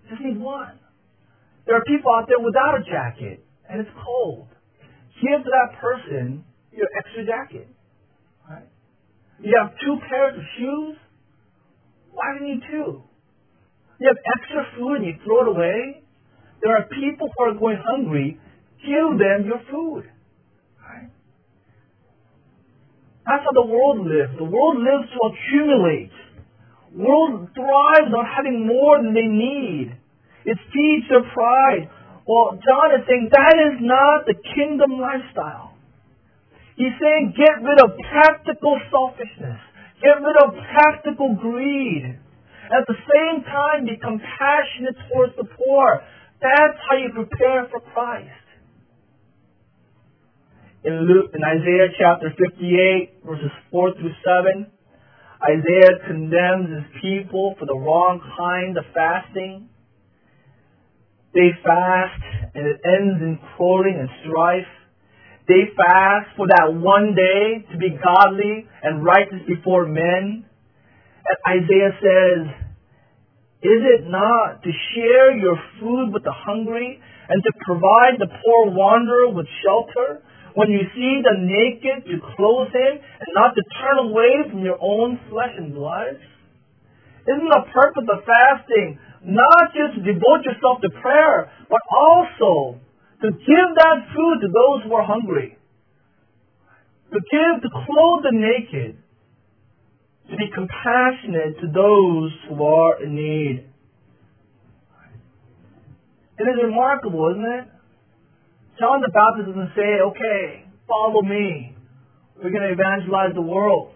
Just 0.08 0.22
need 0.22 0.40
one. 0.40 0.78
There 1.66 1.76
are 1.76 1.84
people 1.84 2.10
out 2.16 2.26
there 2.28 2.40
without 2.40 2.80
a 2.80 2.84
jacket, 2.84 3.44
and 3.68 3.80
it's 3.80 3.90
cold 4.04 4.48
give 5.22 5.44
that 5.46 5.78
person 5.80 6.44
your 6.72 6.88
extra 6.98 7.24
jacket. 7.24 7.68
Right? 8.48 8.66
You 9.40 9.54
have 9.62 9.72
two 9.78 9.96
pairs 10.10 10.36
of 10.36 10.44
shoes. 10.58 10.96
Why 12.10 12.36
do 12.36 12.44
you 12.44 12.54
need 12.54 12.62
two? 12.70 13.02
You 14.00 14.08
have 14.08 14.20
extra 14.38 14.66
food 14.78 15.02
and 15.02 15.06
you 15.06 15.14
throw 15.24 15.42
it 15.42 15.48
away. 15.56 16.02
There 16.62 16.76
are 16.76 16.84
people 16.86 17.28
who 17.36 17.44
are 17.44 17.54
going 17.54 17.78
hungry. 17.82 18.38
Give 18.82 19.18
them 19.18 19.46
your 19.46 19.62
food. 19.70 20.10
Right? 20.78 21.10
That's 23.26 23.42
how 23.42 23.54
the 23.54 23.66
world 23.66 24.06
lives. 24.06 24.34
The 24.38 24.44
world 24.44 24.78
lives 24.78 25.10
to 25.10 25.18
accumulate. 25.30 26.10
World 26.94 27.48
thrives 27.54 28.10
on 28.12 28.26
having 28.26 28.66
more 28.66 28.98
than 29.02 29.14
they 29.14 29.26
need. 29.26 29.96
It 30.44 30.58
feeds 30.74 31.06
their 31.08 31.24
pride. 31.32 31.88
Well, 32.26 32.58
John 32.62 32.94
is 32.98 33.06
saying 33.06 33.30
that 33.32 33.54
is 33.72 33.78
not 33.80 34.26
the 34.26 34.34
kingdom 34.54 35.00
lifestyle. 35.00 35.74
He's 36.76 36.94
saying 37.00 37.34
get 37.36 37.62
rid 37.62 37.78
of 37.82 37.98
practical 38.10 38.78
selfishness. 38.90 39.58
Get 40.02 40.18
rid 40.18 40.36
of 40.42 40.54
practical 40.74 41.34
greed. 41.34 42.18
At 42.72 42.88
the 42.88 42.96
same 42.96 43.44
time, 43.44 43.84
be 43.84 44.00
compassionate 44.00 44.96
towards 45.12 45.36
the 45.36 45.44
poor. 45.44 46.00
That's 46.40 46.78
how 46.88 46.96
you 46.96 47.12
prepare 47.12 47.68
for 47.70 47.80
Christ. 47.92 48.30
In 50.84 51.06
Luke, 51.06 51.30
in 51.34 51.44
Isaiah 51.44 51.92
chapter 52.00 52.32
58, 52.32 53.22
verses 53.24 53.52
4 53.70 53.92
through 53.94 54.16
7, 54.24 54.66
Isaiah 55.42 55.94
condemns 56.08 56.70
his 56.70 57.02
people 57.02 57.54
for 57.58 57.66
the 57.66 57.76
wrong 57.76 58.20
kind 58.38 58.76
of 58.78 58.84
fasting. 58.94 59.68
They 61.34 61.50
fast 61.62 62.22
and 62.54 62.66
it 62.66 62.80
ends 62.84 63.20
in 63.20 63.38
quarreling 63.56 63.98
and 64.00 64.08
strife. 64.24 64.72
They 65.46 65.70
fast 65.76 66.34
for 66.36 66.46
that 66.46 66.72
one 66.74 67.14
day 67.14 67.66
to 67.70 67.78
be 67.78 67.90
godly 67.90 68.66
and 68.82 69.04
righteous 69.04 69.42
before 69.46 69.86
men. 69.86 70.44
And 71.22 71.38
Isaiah 71.46 71.94
says, 72.02 72.61
Is 73.62 73.78
it 73.78 74.10
not 74.10 74.58
to 74.66 74.70
share 74.90 75.38
your 75.38 75.54
food 75.78 76.10
with 76.10 76.24
the 76.26 76.34
hungry 76.34 76.98
and 76.98 77.38
to 77.46 77.52
provide 77.62 78.18
the 78.18 78.26
poor 78.26 78.74
wanderer 78.74 79.30
with 79.30 79.46
shelter? 79.62 80.18
When 80.58 80.68
you 80.68 80.82
see 80.90 81.22
the 81.22 81.38
naked, 81.38 82.10
to 82.10 82.18
clothe 82.34 82.74
him 82.74 82.98
and 82.98 83.30
not 83.38 83.54
to 83.54 83.62
turn 83.78 84.10
away 84.10 84.50
from 84.50 84.66
your 84.66 84.76
own 84.82 85.14
flesh 85.30 85.54
and 85.56 85.72
blood? 85.72 86.18
Isn't 87.22 87.54
the 87.54 87.64
purpose 87.70 88.02
of 88.10 88.26
fasting 88.26 88.98
not 89.22 89.70
just 89.70 89.94
to 89.94 90.02
devote 90.02 90.42
yourself 90.42 90.82
to 90.82 90.90
prayer, 90.98 91.46
but 91.70 91.80
also 91.94 92.82
to 93.22 93.30
give 93.30 93.68
that 93.78 94.10
food 94.10 94.42
to 94.42 94.48
those 94.50 94.82
who 94.82 94.92
are 94.98 95.06
hungry? 95.06 95.56
To 97.14 97.20
give, 97.30 97.62
to 97.62 97.70
clothe 97.70 98.26
the 98.26 98.34
naked, 98.34 99.01
to 100.32 100.36
be 100.38 100.48
compassionate 100.54 101.60
to 101.60 101.66
those 101.68 102.32
who 102.48 102.64
are 102.64 103.04
in 103.04 103.14
need. 103.14 103.68
It 106.38 106.44
is 106.44 106.56
remarkable, 106.64 107.30
isn't 107.36 107.44
it? 107.44 107.68
John 108.80 109.02
the 109.02 109.12
Baptist 109.12 109.54
doesn't 109.54 109.76
say, 109.76 110.00
okay, 110.00 110.64
follow 110.88 111.20
me. 111.20 111.76
We're 112.36 112.50
going 112.50 112.62
to 112.62 112.72
evangelize 112.72 113.34
the 113.34 113.42
world. 113.42 113.92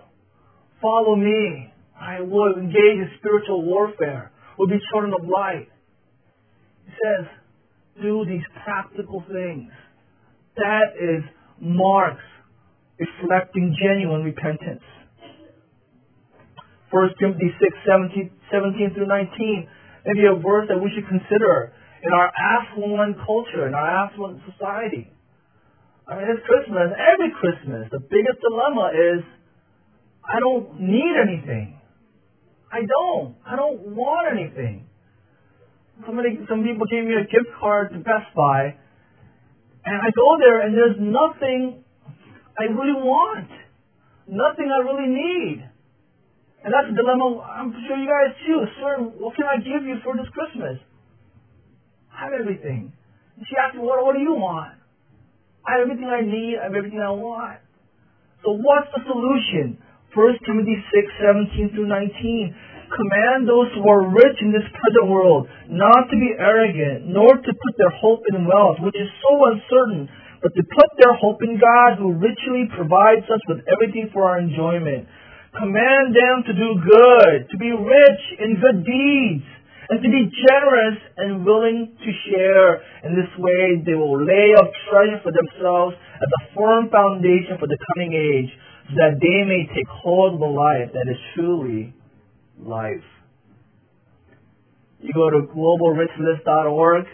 Follow 0.83 1.17
me. 1.17 1.73
I 1.99 2.21
will 2.21 2.55
engage 2.55 3.01
in 3.01 3.11
spiritual 3.19 3.65
warfare. 3.65 4.31
We'll 4.59 4.69
be 4.69 4.79
children 4.93 5.15
of 5.15 5.27
light. 5.27 5.69
He 6.85 6.93
says, 7.03 7.27
do 8.03 8.27
these 8.29 8.45
practical 8.63 9.25
things. 9.33 9.73
That 10.57 10.93
is 11.01 11.25
marks 11.61 12.21
reflecting 13.01 13.75
genuine 13.83 14.23
repentance. 14.23 14.83
1 16.91 17.11
Timothy 17.19 17.51
6, 17.51 17.73
17, 17.87 18.31
17 18.53 18.95
through 18.95 19.07
19. 19.07 19.69
Maybe 20.07 20.27
a 20.31 20.39
verse 20.39 20.69
that 20.69 20.79
we 20.79 20.91
should 20.95 21.07
consider 21.09 21.73
in 22.03 22.13
our 22.13 22.31
affluent 22.31 23.19
culture, 23.27 23.67
in 23.67 23.75
our 23.75 24.07
affluent 24.07 24.41
society. 24.47 25.11
I 26.07 26.15
mean, 26.15 26.31
it's 26.31 26.47
Christmas. 26.47 26.95
Every 26.95 27.35
Christmas, 27.35 27.91
the 27.91 27.99
biggest 27.99 28.39
dilemma 28.39 28.95
is 28.95 29.25
I 30.23 30.39
don't 30.39 30.79
need 30.79 31.15
anything. 31.19 31.79
I 32.71 32.87
don't. 32.87 33.35
I 33.47 33.57
don't 33.57 33.95
want 33.95 34.31
anything. 34.31 34.87
Somebody, 36.05 36.39
some 36.49 36.63
people 36.63 36.87
gave 36.87 37.05
me 37.05 37.15
a 37.15 37.25
gift 37.25 37.51
card 37.59 37.91
to 37.91 37.99
Best 37.99 38.31
Buy, 38.37 38.77
and 39.85 39.97
I 39.97 40.11
go 40.15 40.37
there 40.39 40.61
and 40.61 40.77
there's 40.77 40.99
nothing 40.99 41.83
I 42.59 42.65
really 42.65 42.99
want, 42.99 43.49
nothing 44.29 44.71
I 44.71 44.83
really 44.85 45.09
need. 45.09 45.71
And 46.67 46.75
that's 46.75 46.91
a 46.91 46.97
dilemma 46.99 47.47
I'm 47.47 47.71
sure 47.87 47.95
you 47.95 48.11
guys 48.11 48.35
too. 48.43 48.59
Sir, 48.83 48.99
what 49.23 49.39
can 49.39 49.47
I 49.47 49.63
give 49.63 49.87
you 49.87 50.03
for 50.03 50.19
this 50.19 50.27
Christmas? 50.35 50.83
I 52.11 52.27
have 52.27 52.35
everything. 52.35 52.91
And 53.39 53.47
she 53.47 53.55
asked 53.55 53.79
me, 53.79 53.87
what, 53.87 54.03
what 54.03 54.19
do 54.19 54.23
you 54.27 54.35
want? 54.35 54.75
I 55.63 55.79
have 55.79 55.87
everything 55.87 56.11
I 56.11 56.27
need. 56.27 56.59
I 56.59 56.67
have 56.67 56.75
everything 56.75 56.99
I 56.99 57.15
want. 57.15 57.63
So 58.43 58.59
what's 58.59 58.91
the 58.91 58.99
solution? 59.07 59.79
1 60.11 60.43
Timothy 60.43 60.75
6, 60.91 61.55
17 61.55 61.71
through 61.71 61.87
19. 61.87 62.91
Command 62.91 63.47
those 63.47 63.71
who 63.79 63.87
are 63.87 64.11
rich 64.11 64.39
in 64.43 64.51
this 64.51 64.67
present 64.67 65.07
world 65.07 65.47
not 65.71 66.11
to 66.11 66.17
be 66.19 66.35
arrogant, 66.35 67.07
nor 67.07 67.31
to 67.31 67.53
put 67.63 67.75
their 67.79 67.95
hope 67.95 68.27
in 68.35 68.43
wealth, 68.43 68.83
which 68.83 68.99
is 68.99 69.07
so 69.23 69.55
uncertain, 69.55 70.11
but 70.43 70.51
to 70.51 70.63
put 70.75 70.91
their 70.99 71.15
hope 71.15 71.39
in 71.47 71.63
God, 71.63 72.03
who 72.03 72.19
richly 72.19 72.67
provides 72.75 73.23
us 73.31 73.43
with 73.47 73.63
everything 73.71 74.11
for 74.11 74.27
our 74.27 74.43
enjoyment. 74.43 75.07
Command 75.59 76.15
them 76.15 76.37
to 76.47 76.53
do 76.53 76.69
good, 76.85 77.49
to 77.51 77.57
be 77.57 77.73
rich 77.73 78.23
in 78.41 78.61
good 78.61 78.85
deeds, 78.85 79.45
and 79.89 80.03
to 80.03 80.09
be 80.09 80.29
generous 80.29 80.99
and 81.17 81.47
willing 81.47 81.97
to 81.97 82.11
share. 82.29 82.83
In 83.05 83.17
this 83.17 83.31
way, 83.39 83.81
they 83.87 83.95
will 83.95 84.23
lay 84.23 84.53
up 84.59 84.71
treasure 84.91 85.21
for 85.23 85.33
themselves 85.33 85.97
as 86.17 86.29
a 86.29 86.55
firm 86.55 86.91
foundation 86.91 87.57
for 87.59 87.67
the 87.67 87.79
coming 87.95 88.13
age, 88.13 88.51
so 88.89 88.95
that 88.97 89.17
they 89.21 89.45
may 89.49 89.67
take 89.75 89.89
hold 89.89 90.35
of 90.35 90.41
the 90.41 90.47
life 90.47 90.93
that 90.93 91.09
is 91.09 91.17
truly 91.35 91.95
life. 92.59 93.07
You 95.01 95.13
go 95.15 95.31
to 95.31 95.47
globalrichlist.org 95.55 97.05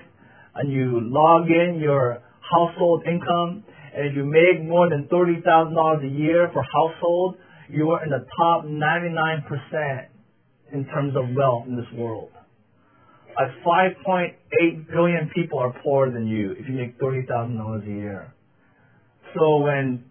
and 0.54 0.72
you 0.72 1.00
log 1.00 1.48
in 1.50 1.78
your 1.80 2.22
household 2.40 3.04
income, 3.06 3.64
and 3.94 4.06
if 4.06 4.16
you 4.16 4.24
make 4.24 4.66
more 4.66 4.88
than 4.88 5.08
$30,000 5.12 6.04
a 6.04 6.08
year 6.08 6.50
for 6.52 6.62
household, 6.62 7.36
you 7.68 7.90
are 7.90 8.04
in 8.04 8.10
the 8.10 8.26
top 8.36 8.64
99% 8.64 10.06
in 10.72 10.84
terms 10.86 11.14
of 11.16 11.24
wealth 11.36 11.66
in 11.66 11.76
this 11.76 11.86
world. 11.94 12.30
Like 13.36 13.50
5.8 13.64 14.92
billion 14.92 15.30
people 15.34 15.58
are 15.58 15.74
poorer 15.82 16.10
than 16.10 16.26
you 16.26 16.52
if 16.52 16.68
you 16.68 16.74
make 16.74 16.98
$30,000 16.98 17.82
a 17.82 17.86
year. 17.86 18.34
So 19.34 19.58
when, 19.58 20.04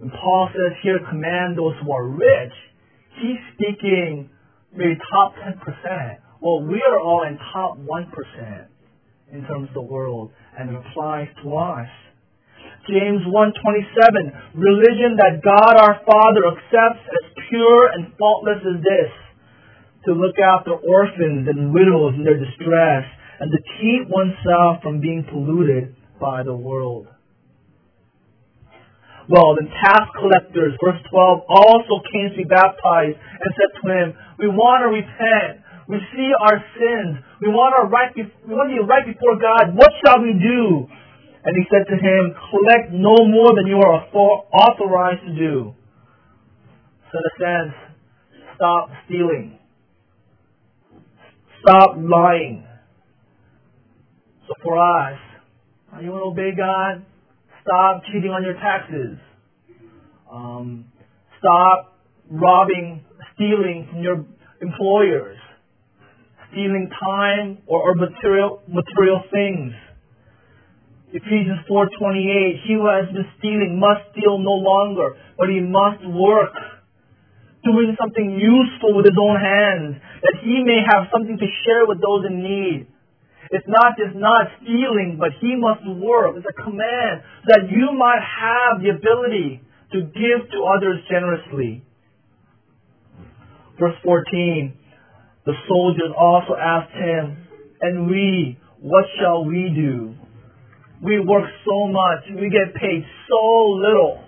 Paul 0.00 0.48
says 0.52 0.76
here, 0.82 1.00
command 1.08 1.58
those 1.58 1.74
who 1.82 1.92
are 1.92 2.06
rich, 2.06 2.52
he's 3.20 3.38
speaking 3.54 4.30
maybe 4.72 4.96
top 5.12 5.34
10%. 5.34 6.18
Well, 6.40 6.62
we 6.62 6.82
are 6.88 6.98
all 6.98 7.24
in 7.26 7.38
top 7.52 7.78
1% 7.78 8.66
in 9.32 9.44
terms 9.46 9.68
of 9.68 9.74
the 9.74 9.82
world, 9.82 10.32
and 10.58 10.70
it 10.70 10.76
applies 10.76 11.28
to 11.42 11.56
us. 11.56 11.88
James 12.88 13.22
1:27 13.26 14.32
Religion 14.54 15.16
that 15.16 15.40
God 15.42 15.74
our 15.78 16.00
Father 16.04 16.48
accepts 16.56 17.04
as 17.06 17.24
pure 17.48 17.86
and 17.94 18.12
faultless 18.18 18.60
as 18.66 18.82
this 18.82 19.12
to 20.06 20.12
look 20.12 20.38
after 20.38 20.72
orphans 20.72 21.46
and 21.48 21.72
widows 21.72 22.14
in 22.16 22.24
their 22.24 22.38
distress, 22.38 23.04
and 23.40 23.52
to 23.52 23.58
keep 23.80 24.08
oneself 24.08 24.82
from 24.82 25.00
being 25.00 25.24
polluted 25.28 25.94
by 26.20 26.42
the 26.42 26.54
world. 26.54 27.06
Well, 29.28 29.54
the 29.54 29.68
tax 29.84 30.10
collectors, 30.18 30.74
verse 30.82 30.98
12, 31.06 31.40
also 31.48 32.02
came 32.10 32.30
to 32.30 32.36
be 32.36 32.48
baptized 32.48 33.14
and 33.14 33.48
said 33.54 33.70
to 33.78 33.82
him, 33.86 34.08
We 34.38 34.48
want 34.48 34.82
to 34.82 34.88
repent. 34.90 35.62
We 35.86 36.02
see 36.16 36.30
our 36.34 36.58
sins. 36.74 37.22
We 37.40 37.48
want 37.48 37.78
to, 37.78 37.86
right 37.86 38.10
be- 38.14 38.32
we 38.46 38.54
want 38.54 38.74
to 38.74 38.82
be 38.82 38.84
right 38.84 39.06
before 39.06 39.38
God. 39.38 39.76
What 39.76 39.90
shall 40.02 40.22
we 40.22 40.34
do? 40.34 40.88
And 41.44 41.56
he 41.56 41.64
said 41.70 41.86
to 41.88 41.96
him, 41.96 42.34
Collect 42.50 42.92
no 42.92 43.16
more 43.26 43.54
than 43.56 43.66
you 43.66 43.76
are 43.76 44.04
authorized 44.12 45.26
to 45.26 45.34
do. 45.34 45.74
So 47.12 47.18
a 47.18 47.32
sense, 47.38 47.74
stop 48.56 48.90
stealing. 49.06 49.58
Stop 51.62 51.96
lying. 51.98 52.66
So 54.46 54.54
for 54.62 54.78
us, 54.78 55.18
are 55.92 56.02
you 56.02 56.10
want 56.10 56.22
to 56.22 56.42
obey 56.42 56.56
God? 56.56 57.04
Stop 57.62 58.02
cheating 58.06 58.30
on 58.30 58.42
your 58.42 58.54
taxes. 58.54 59.18
Um, 60.30 60.86
stop 61.38 61.98
robbing, 62.30 63.04
stealing 63.34 63.88
from 63.90 64.02
your 64.02 64.24
employers. 64.62 65.38
Stealing 66.52 66.90
time 67.02 67.58
or, 67.66 67.82
or 67.82 67.94
material 67.94 68.62
material 68.68 69.22
things. 69.32 69.72
Ephesians 71.12 71.66
4:28 71.68 72.62
He 72.66 72.74
who 72.74 72.86
has 72.86 73.06
been 73.10 73.26
stealing 73.38 73.78
must 73.78 74.10
steal 74.12 74.38
no 74.38 74.54
longer, 74.54 75.16
but 75.36 75.48
he 75.48 75.60
must 75.60 76.06
work 76.06 76.54
doing 77.64 77.96
something 78.00 78.38
useful 78.40 78.94
with 78.96 79.04
his 79.04 79.18
own 79.20 79.36
hands, 79.36 79.96
that 80.22 80.36
he 80.40 80.64
may 80.64 80.80
have 80.92 81.08
something 81.12 81.36
to 81.36 81.48
share 81.64 81.84
with 81.86 82.00
those 82.00 82.24
in 82.24 82.42
need. 82.42 82.86
It's 83.50 83.66
not 83.66 83.98
just 83.98 84.16
not 84.16 84.46
stealing, 84.62 85.18
but 85.18 85.32
he 85.40 85.56
must 85.56 85.82
work. 85.84 86.36
It's 86.36 86.46
a 86.46 86.62
command 86.62 87.22
that 87.46 87.68
you 87.68 87.92
might 87.92 88.22
have 88.22 88.80
the 88.80 88.90
ability 88.90 89.60
to 89.92 90.02
give 90.02 90.40
to 90.54 90.58
others 90.64 91.02
generously. 91.10 91.82
Verse 93.78 93.96
14, 94.04 94.72
the 95.44 95.54
soldiers 95.66 96.12
also 96.16 96.54
asked 96.54 96.94
him, 96.94 97.36
and 97.80 98.08
we, 98.08 98.58
what 98.78 99.04
shall 99.18 99.44
we 99.44 99.72
do? 99.74 100.14
We 101.02 101.20
work 101.20 101.44
so 101.64 101.88
much, 101.88 102.24
we 102.36 102.50
get 102.50 102.74
paid 102.74 103.04
so 103.28 103.42
little. 103.80 104.24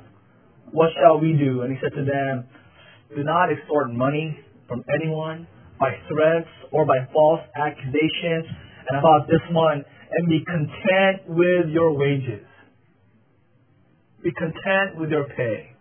What 0.70 0.88
shall 1.00 1.20
we 1.20 1.34
do? 1.34 1.62
And 1.62 1.72
he 1.72 1.78
said 1.82 1.92
to 1.96 2.04
them, 2.04 2.48
do 3.14 3.22
not 3.22 3.52
extort 3.52 3.92
money 3.92 4.38
from 4.68 4.82
anyone 5.00 5.46
by 5.78 5.90
threats 6.08 6.48
or 6.70 6.86
by 6.86 7.06
false 7.12 7.40
accusations. 7.54 8.46
And 8.88 8.98
about 8.98 9.28
this 9.28 9.40
one, 9.50 9.84
and 10.10 10.28
be 10.28 10.44
content 10.44 11.28
with 11.28 11.68
your 11.68 11.96
wages. 11.96 12.44
Be 14.24 14.32
content 14.32 14.98
with 14.98 15.10
your 15.10 15.24
pay. 15.24 15.72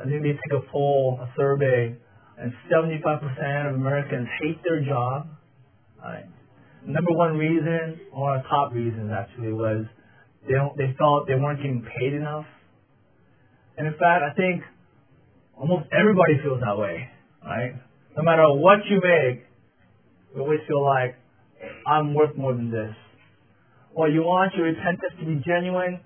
I 0.00 0.04
think 0.04 0.22
they 0.22 0.32
take 0.32 0.52
a 0.52 0.70
poll, 0.70 1.18
a 1.20 1.28
survey, 1.36 1.96
and 2.38 2.52
75% 2.72 3.68
of 3.68 3.74
Americans 3.74 4.28
hate 4.40 4.60
their 4.62 4.84
job. 4.84 5.26
Right? 6.00 6.26
Number 6.86 7.12
one 7.12 7.36
reason, 7.36 8.00
one 8.12 8.36
of 8.36 8.42
the 8.42 8.48
top 8.48 8.72
reasons 8.72 9.10
actually, 9.12 9.52
was 9.52 9.84
they 10.46 10.54
don't, 10.54 10.76
they 10.76 10.94
felt 10.98 11.26
they 11.26 11.34
weren't 11.34 11.58
getting 11.58 11.84
paid 11.98 12.14
enough. 12.14 12.46
And 13.76 13.86
in 13.86 13.92
fact, 13.94 14.22
I 14.24 14.34
think 14.34 14.62
almost 15.56 15.86
everybody 15.92 16.38
feels 16.42 16.60
that 16.60 16.78
way, 16.78 17.08
right? 17.44 17.74
No 18.16 18.22
matter 18.22 18.44
what 18.48 18.78
you 18.88 19.00
make, 19.02 19.44
you 20.34 20.42
always 20.42 20.60
feel 20.66 20.84
like 20.84 21.16
I'm 21.86 22.14
worth 22.14 22.36
more 22.36 22.54
than 22.54 22.70
this. 22.70 22.94
Well, 23.94 24.10
you 24.10 24.22
want 24.22 24.54
your 24.54 24.66
repentance 24.66 25.12
to 25.20 25.26
be 25.26 25.42
genuine. 25.44 26.00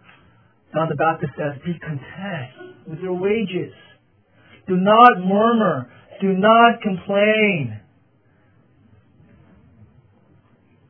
John 0.75 0.89
the 0.89 0.97
Baptist 0.97 1.33
says, 1.37 1.61
be 1.65 1.79
content 1.79 2.89
with 2.89 2.99
your 3.01 3.13
wages. 3.13 3.75
Do 4.67 4.77
not 4.77 5.21
murmur. 5.21 5.91
Do 6.21 6.33
not 6.33 6.81
complain. 6.81 7.82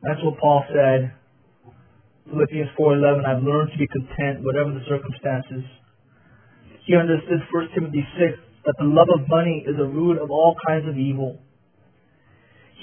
That's 0.03 0.19
what 0.21 0.37
Paul 0.37 0.65
said. 0.67 1.15
Philippians 2.27 2.69
4.11, 2.79 3.23
I've 3.23 3.43
learned 3.43 3.71
to 3.71 3.77
be 3.77 3.87
content 3.87 4.43
whatever 4.43 4.71
the 4.71 4.83
circumstances. 4.87 5.63
He 6.85 6.95
understood 6.95 7.39
1 7.51 7.69
Timothy 7.73 8.03
6 8.19 8.37
that 8.65 8.75
the 8.79 8.85
love 8.87 9.07
of 9.15 9.27
money 9.27 9.63
is 9.67 9.75
the 9.77 9.87
root 9.87 10.19
of 10.19 10.31
all 10.31 10.55
kinds 10.67 10.87
of 10.87 10.97
evil. 10.97 11.39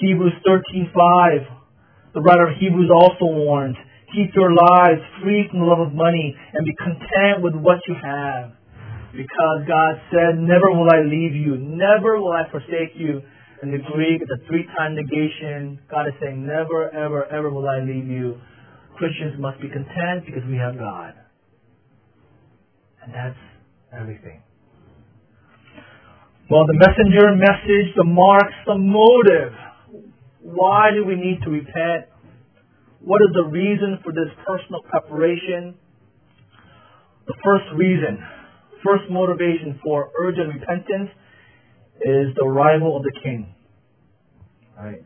Hebrews 0.01 0.33
13.5, 0.47 2.13
the 2.13 2.21
writer 2.21 2.49
of 2.49 2.57
Hebrews 2.57 2.89
also 2.89 3.25
warned, 3.25 3.77
keep 4.13 4.33
your 4.33 4.53
lives 4.53 5.01
free 5.21 5.45
from 5.49 5.59
the 5.59 5.65
love 5.65 5.79
of 5.79 5.93
money 5.93 6.35
and 6.53 6.65
be 6.65 6.73
content 6.73 7.45
with 7.45 7.53
what 7.53 7.77
you 7.87 7.93
have. 8.01 8.57
Because 9.13 9.67
God 9.67 10.01
said, 10.09 10.39
never 10.41 10.71
will 10.73 10.89
I 10.89 11.05
leave 11.05 11.35
you, 11.35 11.57
never 11.57 12.17
will 12.17 12.33
I 12.33 12.49
forsake 12.49 12.95
you. 12.95 13.21
In 13.61 13.69
the 13.69 13.77
Greek, 13.93 14.21
it's 14.21 14.31
a 14.31 14.47
three-time 14.47 14.95
negation. 14.95 15.79
God 15.89 16.07
is 16.07 16.13
saying, 16.19 16.45
never, 16.45 16.89
ever, 16.89 17.25
ever 17.25 17.49
will 17.51 17.69
I 17.69 17.79
leave 17.79 18.07
you. 18.07 18.41
Christians 18.97 19.39
must 19.39 19.61
be 19.61 19.69
content 19.69 20.25
because 20.25 20.41
we 20.49 20.57
have 20.57 20.77
God. 20.77 21.13
And 23.03 23.13
that's 23.13 23.37
everything. 23.93 24.41
Well, 26.49 26.65
the 26.65 26.73
messenger 26.73 27.35
message, 27.37 27.93
the 27.95 28.03
marks, 28.03 28.53
the 28.65 28.77
motive. 28.77 29.53
Why 30.41 30.89
do 30.93 31.05
we 31.05 31.15
need 31.15 31.41
to 31.45 31.49
repent? 31.51 32.09
What 32.99 33.21
is 33.21 33.29
the 33.33 33.45
reason 33.45 33.99
for 34.03 34.11
this 34.11 34.29
personal 34.45 34.81
preparation? 34.89 35.75
The 37.27 37.35
first 37.45 37.65
reason, 37.77 38.17
first 38.83 39.03
motivation 39.09 39.79
for 39.83 40.09
urgent 40.19 40.49
repentance 40.49 41.09
is 42.01 42.35
the 42.35 42.43
arrival 42.45 42.97
of 42.97 43.03
the 43.03 43.11
king. 43.23 43.53
Right? 44.77 45.03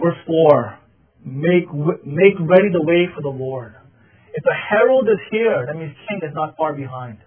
Verse 0.00 0.18
4 0.26 0.78
make, 1.24 1.72
make 2.04 2.36
ready 2.38 2.68
the 2.70 2.82
way 2.82 3.08
for 3.14 3.22
the 3.22 3.32
Lord. 3.32 3.74
If 4.34 4.44
the 4.44 4.54
herald 4.54 5.08
is 5.08 5.18
here, 5.30 5.64
that 5.66 5.76
means 5.76 5.94
king 6.08 6.20
is 6.22 6.34
not 6.34 6.56
far 6.56 6.74
behind. 6.74 7.18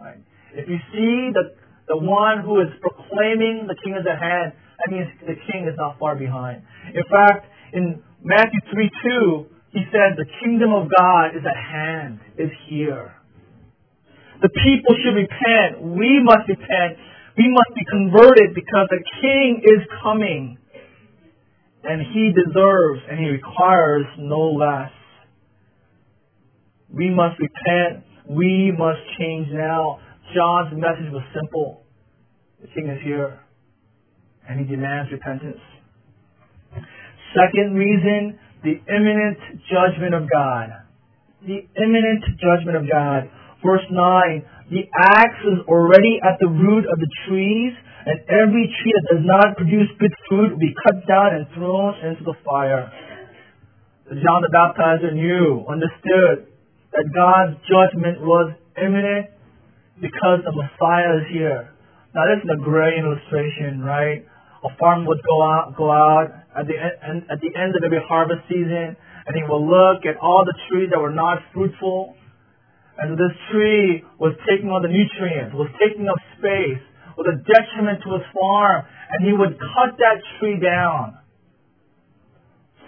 Right? 0.00 0.18
If 0.52 0.68
you 0.68 0.78
see 0.92 1.30
the, 1.32 1.54
the 1.88 1.96
one 1.96 2.42
who 2.44 2.60
is 2.60 2.68
proclaiming 2.80 3.66
the 3.66 3.76
king 3.82 3.94
is 3.94 4.06
at 4.06 4.18
hand, 4.20 4.52
that 4.78 4.92
means 4.92 5.08
the 5.20 5.38
king 5.50 5.66
is 5.66 5.74
not 5.78 5.98
far 5.98 6.16
behind. 6.16 6.62
In 6.92 7.02
fact, 7.10 7.46
in 7.72 8.02
Matthew 8.22 8.60
3 8.72 8.90
2, 9.02 9.46
he 9.72 9.82
said, 9.90 10.18
The 10.18 10.26
kingdom 10.42 10.72
of 10.72 10.90
God 10.90 11.34
is 11.34 11.42
at 11.46 11.56
hand, 11.56 12.20
is 12.38 12.50
here. 12.68 13.14
The 14.42 14.48
people 14.50 14.94
should 15.02 15.14
repent. 15.14 15.82
We 15.82 16.20
must 16.22 16.48
repent. 16.48 16.98
We 17.36 17.50
must 17.50 17.74
be 17.74 17.84
converted 17.90 18.54
because 18.54 18.86
the 18.90 19.02
king 19.20 19.62
is 19.64 19.82
coming. 20.02 20.58
And 21.82 22.00
he 22.00 22.32
deserves 22.32 23.00
and 23.10 23.18
he 23.18 23.26
requires 23.26 24.06
no 24.18 24.52
less. 24.52 24.90
We 26.88 27.10
must 27.10 27.38
repent. 27.40 28.04
We 28.30 28.72
must 28.76 29.00
change 29.18 29.48
now. 29.52 29.98
John's 30.34 30.72
message 30.72 31.12
was 31.12 31.22
simple. 31.34 31.82
The 32.62 32.68
king 32.68 32.88
is 32.88 33.02
here. 33.04 33.40
And 34.48 34.60
he 34.60 34.66
demands 34.66 35.10
repentance. 35.10 35.60
Second 37.34 37.74
reason, 37.74 38.38
the 38.62 38.80
imminent 38.88 39.38
judgment 39.68 40.14
of 40.14 40.30
God. 40.30 40.70
The 41.42 41.66
imminent 41.76 42.24
judgment 42.40 42.76
of 42.76 42.84
God. 42.90 43.28
Verse 43.64 43.84
9, 43.90 44.44
the 44.70 44.88
axe 44.96 45.42
is 45.44 45.60
already 45.68 46.20
at 46.24 46.40
the 46.40 46.48
root 46.48 46.84
of 46.88 46.96
the 46.98 47.10
trees, 47.28 47.72
and 48.06 48.20
every 48.28 48.64
tree 48.68 48.92
that 48.96 49.16
does 49.16 49.24
not 49.24 49.56
produce 49.56 49.88
good 49.98 50.12
fruit 50.28 50.52
will 50.52 50.60
be 50.60 50.74
cut 50.84 51.06
down 51.08 51.34
and 51.34 51.46
thrown 51.54 51.94
into 52.04 52.24
the 52.24 52.34
fire. 52.44 52.92
John 54.08 54.44
the 54.44 54.52
Baptizer 54.52 55.12
knew, 55.12 55.64
understood 55.68 56.48
that 56.92 57.04
God's 57.16 57.56
judgment 57.64 58.20
was 58.20 58.52
imminent 58.76 59.32
because 60.00 60.44
the 60.44 60.52
Messiah 60.52 61.24
is 61.24 61.26
here. 61.32 61.72
Now 62.14 62.28
this 62.28 62.44
is 62.44 62.50
a 62.52 62.60
great 62.62 63.00
illustration, 63.00 63.80
right? 63.80 64.24
A 64.64 64.70
farmer 64.78 65.08
would 65.08 65.20
go 65.24 65.42
out, 65.42 65.76
go 65.76 65.90
out 65.90 66.28
at 66.56 66.66
the 66.66 66.76
end, 66.76 67.24
at 67.28 67.40
the 67.40 67.52
end 67.58 67.74
of 67.76 67.82
every 67.84 68.00
harvest 68.08 68.46
season, 68.48 68.96
and 69.26 69.32
he 69.34 69.42
will 69.48 69.64
look 69.64 70.04
at 70.06 70.16
all 70.20 70.44
the 70.44 70.54
trees 70.68 70.88
that 70.92 71.00
were 71.00 71.12
not 71.12 71.40
fruitful, 71.52 72.16
and 72.98 73.18
this 73.18 73.34
tree 73.50 74.04
was 74.18 74.34
taking 74.46 74.70
all 74.70 74.78
the 74.78 74.92
nutrients, 74.92 75.54
was 75.54 75.70
taking 75.82 76.06
up 76.06 76.18
space, 76.38 76.82
was 77.18 77.26
a 77.26 77.36
detriment 77.42 78.02
to 78.06 78.18
his 78.18 78.26
farm, 78.30 78.86
and 79.10 79.26
he 79.26 79.32
would 79.34 79.58
cut 79.58 79.98
that 79.98 80.18
tree 80.38 80.58
down. 80.62 81.18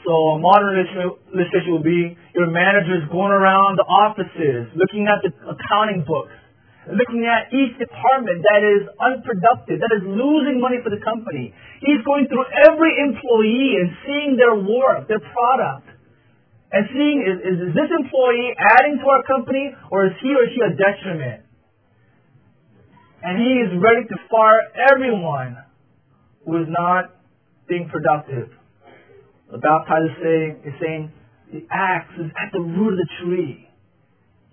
So 0.06 0.14
a 0.14 0.38
modern 0.38 0.78
illustration 0.78 1.74
would 1.74 1.82
be 1.82 2.14
your 2.38 2.46
managers 2.46 3.10
going 3.10 3.34
around 3.34 3.74
the 3.74 3.86
offices, 3.90 4.70
looking 4.78 5.10
at 5.10 5.18
the 5.26 5.34
accounting 5.50 6.06
books, 6.06 6.30
looking 6.86 7.26
at 7.26 7.50
each 7.50 7.74
department 7.74 8.46
that 8.46 8.62
is 8.62 8.86
unproductive, 9.02 9.82
that 9.82 9.90
is 9.98 10.06
losing 10.06 10.62
money 10.62 10.78
for 10.78 10.94
the 10.94 11.02
company. 11.02 11.50
He's 11.82 11.98
going 12.06 12.30
through 12.30 12.46
every 12.70 12.94
employee 13.02 13.82
and 13.82 13.88
seeing 14.06 14.38
their 14.38 14.54
work, 14.54 15.10
their 15.10 15.18
product 15.18 15.95
and 16.72 16.82
seeing 16.92 17.22
is, 17.22 17.38
is, 17.40 17.56
is 17.70 17.72
this 17.74 17.90
employee 17.94 18.50
adding 18.58 18.98
to 18.98 19.06
our 19.06 19.22
company 19.22 19.70
or 19.90 20.06
is 20.06 20.12
he 20.22 20.34
or 20.34 20.46
she 20.50 20.60
a 20.60 20.74
detriment? 20.74 21.42
And 23.22 23.38
he 23.38 23.52
is 23.62 23.70
ready 23.82 24.06
to 24.06 24.16
fire 24.30 24.60
everyone 24.90 25.58
who 26.44 26.62
is 26.62 26.68
not 26.68 27.14
being 27.68 27.88
productive. 27.90 28.50
The 29.50 29.58
baptizer 29.58 30.10
is 30.10 30.16
saying, 30.22 30.62
is 30.64 30.74
saying 30.82 31.12
the 31.52 31.66
axe 31.70 32.12
is 32.18 32.30
at 32.34 32.52
the 32.52 32.60
root 32.60 32.94
of 32.94 32.98
the 32.98 33.08
tree. 33.22 33.68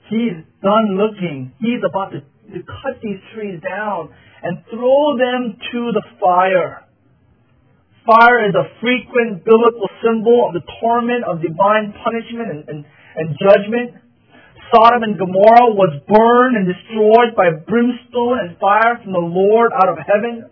He's 0.09 0.37
done 0.61 0.97
looking. 0.97 1.53
He's 1.59 1.81
about 1.87 2.11
to, 2.11 2.21
to 2.21 2.59
cut 2.61 3.01
these 3.01 3.17
trees 3.33 3.59
down 3.61 4.13
and 4.43 4.63
throw 4.69 5.17
them 5.17 5.57
to 5.71 5.91
the 5.93 6.03
fire. 6.21 6.85
Fire 8.03 8.43
is 8.43 8.51
a 8.51 8.67
frequent 8.83 9.47
biblical 9.47 9.87
symbol 10.03 10.43
of 10.43 10.51
the 10.51 10.63
torment 10.83 11.23
of 11.23 11.39
divine 11.39 11.95
punishment 12.03 12.51
and, 12.51 12.61
and, 12.67 12.79
and 13.15 13.27
judgment. 13.39 13.95
Sodom 14.75 15.07
and 15.07 15.15
Gomorrah 15.15 15.71
was 15.71 16.03
burned 16.11 16.59
and 16.59 16.67
destroyed 16.67 17.31
by 17.31 17.55
brimstone 17.63 18.43
and 18.43 18.59
fire 18.59 18.99
from 18.99 19.15
the 19.15 19.23
Lord 19.23 19.71
out 19.71 19.87
of 19.87 20.03
heaven. 20.03 20.51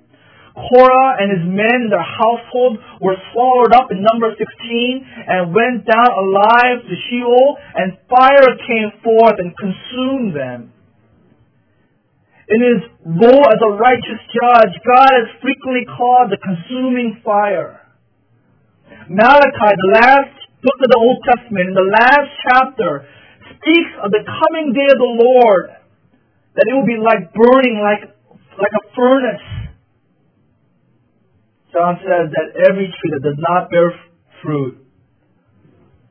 Korah 0.55 1.19
and 1.19 1.27
his 1.27 1.43
men 1.43 1.87
and 1.87 1.91
their 1.91 2.07
household 2.07 2.79
were 3.03 3.19
swallowed 3.35 3.75
up 3.75 3.91
in 3.91 3.99
number 3.99 4.31
16 4.31 4.47
and 5.27 5.51
went 5.51 5.83
down 5.83 6.07
alive 6.07 6.87
to 6.87 6.95
Sheol, 7.11 7.59
and 7.75 7.99
fire 8.07 8.47
came 8.63 8.95
forth 9.03 9.35
and 9.43 9.51
consumed 9.59 10.35
them. 10.35 10.71
In 12.51 12.59
his 12.59 12.81
role 13.05 13.47
as 13.47 13.61
a 13.63 13.71
righteous 13.79 14.21
judge, 14.27 14.73
God 14.83 15.11
is 15.23 15.27
frequently 15.41 15.87
called 15.87 16.31
the 16.31 16.37
consuming 16.37 17.21
fire. 17.23 17.79
Malachi, 19.07 19.71
the 19.71 19.91
last 19.95 20.35
book 20.59 20.77
of 20.83 20.89
the 20.91 20.99
Old 20.99 21.23
Testament, 21.31 21.69
in 21.69 21.75
the 21.75 21.89
last 21.95 22.29
chapter, 22.51 23.07
speaks 23.55 23.93
of 24.03 24.11
the 24.11 24.23
coming 24.27 24.73
day 24.73 24.87
of 24.91 24.99
the 24.99 25.13
Lord, 25.23 25.71
that 26.55 26.65
it 26.67 26.73
will 26.75 26.85
be 26.85 26.99
like 26.99 27.31
burning, 27.31 27.79
like, 27.79 28.11
like 28.59 28.75
a 28.75 28.83
furnace. 28.95 29.47
John 31.71 31.95
says 32.03 32.35
that 32.35 32.67
every 32.67 32.91
tree 32.91 33.11
that 33.15 33.23
does 33.23 33.39
not 33.39 33.71
bear 33.71 33.95
fruit, 34.43 34.85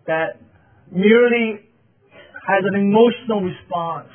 that 0.06 0.40
merely 0.90 1.68
has 2.48 2.64
an 2.64 2.80
emotional 2.80 3.42
response, 3.44 4.08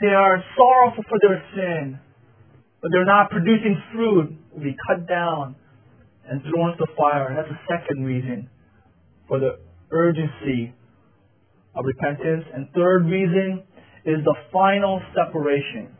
they 0.00 0.08
are 0.08 0.42
sorrowful 0.56 1.04
for 1.08 1.18
their 1.20 1.42
sin, 1.54 1.98
but 2.82 2.90
they're 2.92 3.04
not 3.04 3.30
producing 3.30 3.76
fruit, 3.92 4.32
will 4.52 4.62
be 4.62 4.76
cut 4.88 5.06
down 5.08 5.56
and 6.28 6.42
thrown 6.42 6.72
into 6.72 6.84
the 6.86 6.92
fire. 6.96 7.34
That's 7.36 7.48
the 7.48 7.60
second 7.68 8.04
reason 8.04 8.48
for 9.28 9.38
the 9.38 9.58
urgency 9.90 10.72
of 11.74 11.84
repentance. 11.84 12.44
And 12.54 12.68
third 12.74 13.06
reason 13.06 13.62
is 14.06 14.24
the 14.24 14.34
final 14.52 15.02
separation. 15.14 15.90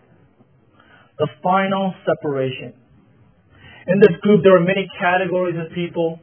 the 1.20 1.28
final 1.42 1.94
separation. 2.09 2.72
In 3.86 4.01
this 4.01 4.16
group, 4.22 4.42
there 4.42 4.53
were 4.53 4.64
many 4.64 4.88
categories 4.98 5.55
of 5.61 5.72
people. 5.74 6.18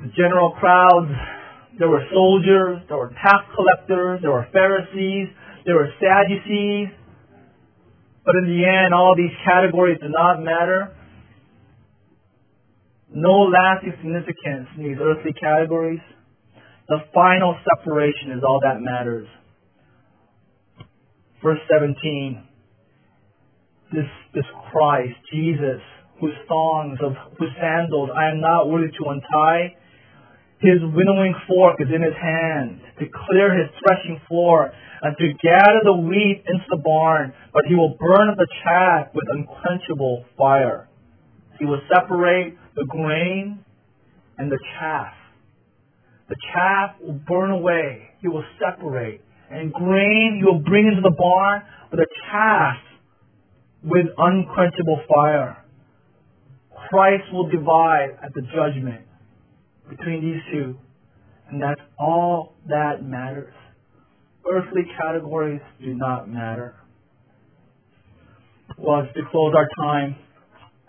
The 0.00 0.08
general 0.16 0.52
crowds, 0.58 1.12
there 1.78 1.88
were 1.88 2.04
soldiers, 2.12 2.80
there 2.88 2.96
were 2.96 3.12
tax 3.22 3.44
collectors, 3.54 4.20
there 4.22 4.32
were 4.32 4.48
Pharisees, 4.52 5.28
there 5.68 5.76
were 5.76 5.92
Sadducees. 6.00 6.88
But 8.24 8.34
in 8.40 8.46
the 8.48 8.64
end, 8.64 8.94
all 8.94 9.14
these 9.14 9.36
categories 9.44 9.98
do 10.00 10.08
not 10.08 10.42
matter. 10.42 10.96
No 13.12 13.52
lasting 13.52 13.92
significance 14.00 14.68
in 14.78 14.84
these 14.84 14.96
earthly 15.00 15.34
categories. 15.34 16.00
The 16.88 17.04
final 17.12 17.54
separation 17.68 18.32
is 18.32 18.42
all 18.48 18.60
that 18.64 18.80
matters. 18.80 19.28
Verse 21.42 21.60
17. 21.70 22.42
This, 23.92 24.08
this 24.34 24.44
Christ, 24.72 25.16
Jesus, 25.30 25.84
whose 26.18 26.36
thongs 26.48 26.98
of 27.04 27.12
whose 27.38 27.52
sandals 27.60 28.08
I 28.16 28.30
am 28.30 28.40
not 28.40 28.70
worthy 28.70 28.88
to 28.88 29.04
untie. 29.10 29.76
His 30.60 30.80
winnowing 30.80 31.34
fork 31.46 31.76
is 31.80 31.88
in 31.94 32.02
his 32.02 32.16
hand 32.16 32.87
to 32.98 33.06
clear 33.06 33.54
his 33.54 33.70
threshing 33.80 34.20
floor 34.28 34.72
and 35.02 35.16
to 35.16 35.32
gather 35.42 35.80
the 35.84 35.96
wheat 35.96 36.42
into 36.46 36.64
the 36.70 36.82
barn, 36.82 37.32
but 37.52 37.62
he 37.68 37.74
will 37.74 37.96
burn 37.98 38.28
up 38.30 38.36
the 38.36 38.48
chaff 38.64 39.08
with 39.14 39.24
unquenchable 39.30 40.24
fire. 40.36 40.88
He 41.58 41.64
will 41.64 41.80
separate 41.92 42.56
the 42.76 42.84
grain 42.84 43.64
and 44.38 44.50
the 44.50 44.58
chaff. 44.74 45.12
The 46.28 46.36
chaff 46.52 46.96
will 47.00 47.20
burn 47.26 47.50
away. 47.50 48.10
He 48.20 48.28
will 48.28 48.44
separate. 48.58 49.22
And 49.50 49.72
grain 49.72 50.36
he 50.38 50.44
will 50.44 50.60
bring 50.60 50.86
into 50.86 51.00
the 51.00 51.14
barn, 51.16 51.62
but 51.90 51.96
the 51.96 52.06
chaff 52.30 52.76
with 53.82 54.06
unquenchable 54.16 55.02
fire. 55.08 55.64
Christ 56.90 57.24
will 57.32 57.48
divide 57.48 58.18
at 58.22 58.32
the 58.34 58.42
judgment 58.54 59.02
between 59.88 60.22
these 60.22 60.40
two. 60.52 60.76
And 61.50 61.62
that's 61.62 61.80
all 61.98 62.54
that 62.68 63.02
matters. 63.02 63.54
Earthly 64.50 64.82
categories 65.00 65.60
do 65.80 65.94
not 65.94 66.28
matter. 66.28 66.74
Well, 68.76 69.02
to 69.02 69.22
close 69.30 69.54
our 69.56 69.68
time, 69.84 70.16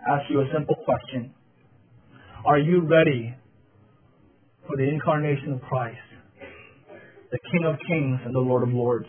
ask 0.10 0.30
you 0.30 0.42
a 0.42 0.46
simple 0.54 0.76
question. 0.86 1.34
Are 2.46 2.60
you 2.60 2.82
ready 2.82 3.36
for 4.68 4.78
the 4.78 4.84
incarnation 4.84 5.54
of 5.54 5.62
Christ, 5.62 5.98
the 7.32 7.40
King 7.52 7.66
of 7.66 7.76
Kings 7.88 8.20
and 8.26 8.36
the 8.36 8.40
Lord 8.40 8.64
of 8.64 8.70
Lords? 8.70 9.08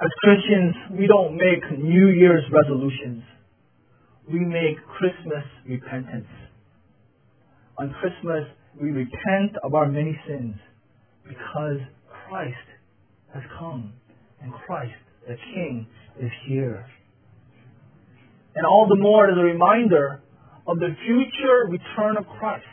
As 0.00 0.10
Christians, 0.22 0.74
we 0.98 1.06
don't 1.06 1.36
make 1.36 1.78
New 1.78 2.08
Year's 2.08 2.44
resolutions. 2.52 3.24
We 4.30 4.40
make 4.40 4.76
Christmas 4.98 5.44
repentance. 5.66 6.28
On 7.78 7.92
Christmas, 8.00 8.44
we 8.80 8.90
repent 8.90 9.56
of 9.62 9.74
our 9.74 9.86
many 9.86 10.18
sins 10.26 10.54
because 11.26 11.78
Christ 12.28 12.56
has 13.34 13.42
come 13.58 13.92
and 14.40 14.52
Christ, 14.66 14.94
the 15.26 15.36
King, 15.54 15.86
is 16.20 16.30
here. 16.46 16.86
And 18.54 18.66
all 18.66 18.86
the 18.88 19.00
more 19.00 19.30
as 19.30 19.36
a 19.36 19.42
reminder 19.42 20.20
of 20.66 20.78
the 20.78 20.94
future 21.06 21.68
return 21.68 22.16
of 22.16 22.26
Christ. 22.38 22.64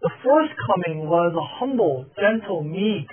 The 0.00 0.10
first 0.24 0.52
coming 0.66 1.08
was 1.08 1.32
a 1.34 1.58
humble, 1.58 2.06
gentle, 2.20 2.62
meek, 2.62 3.08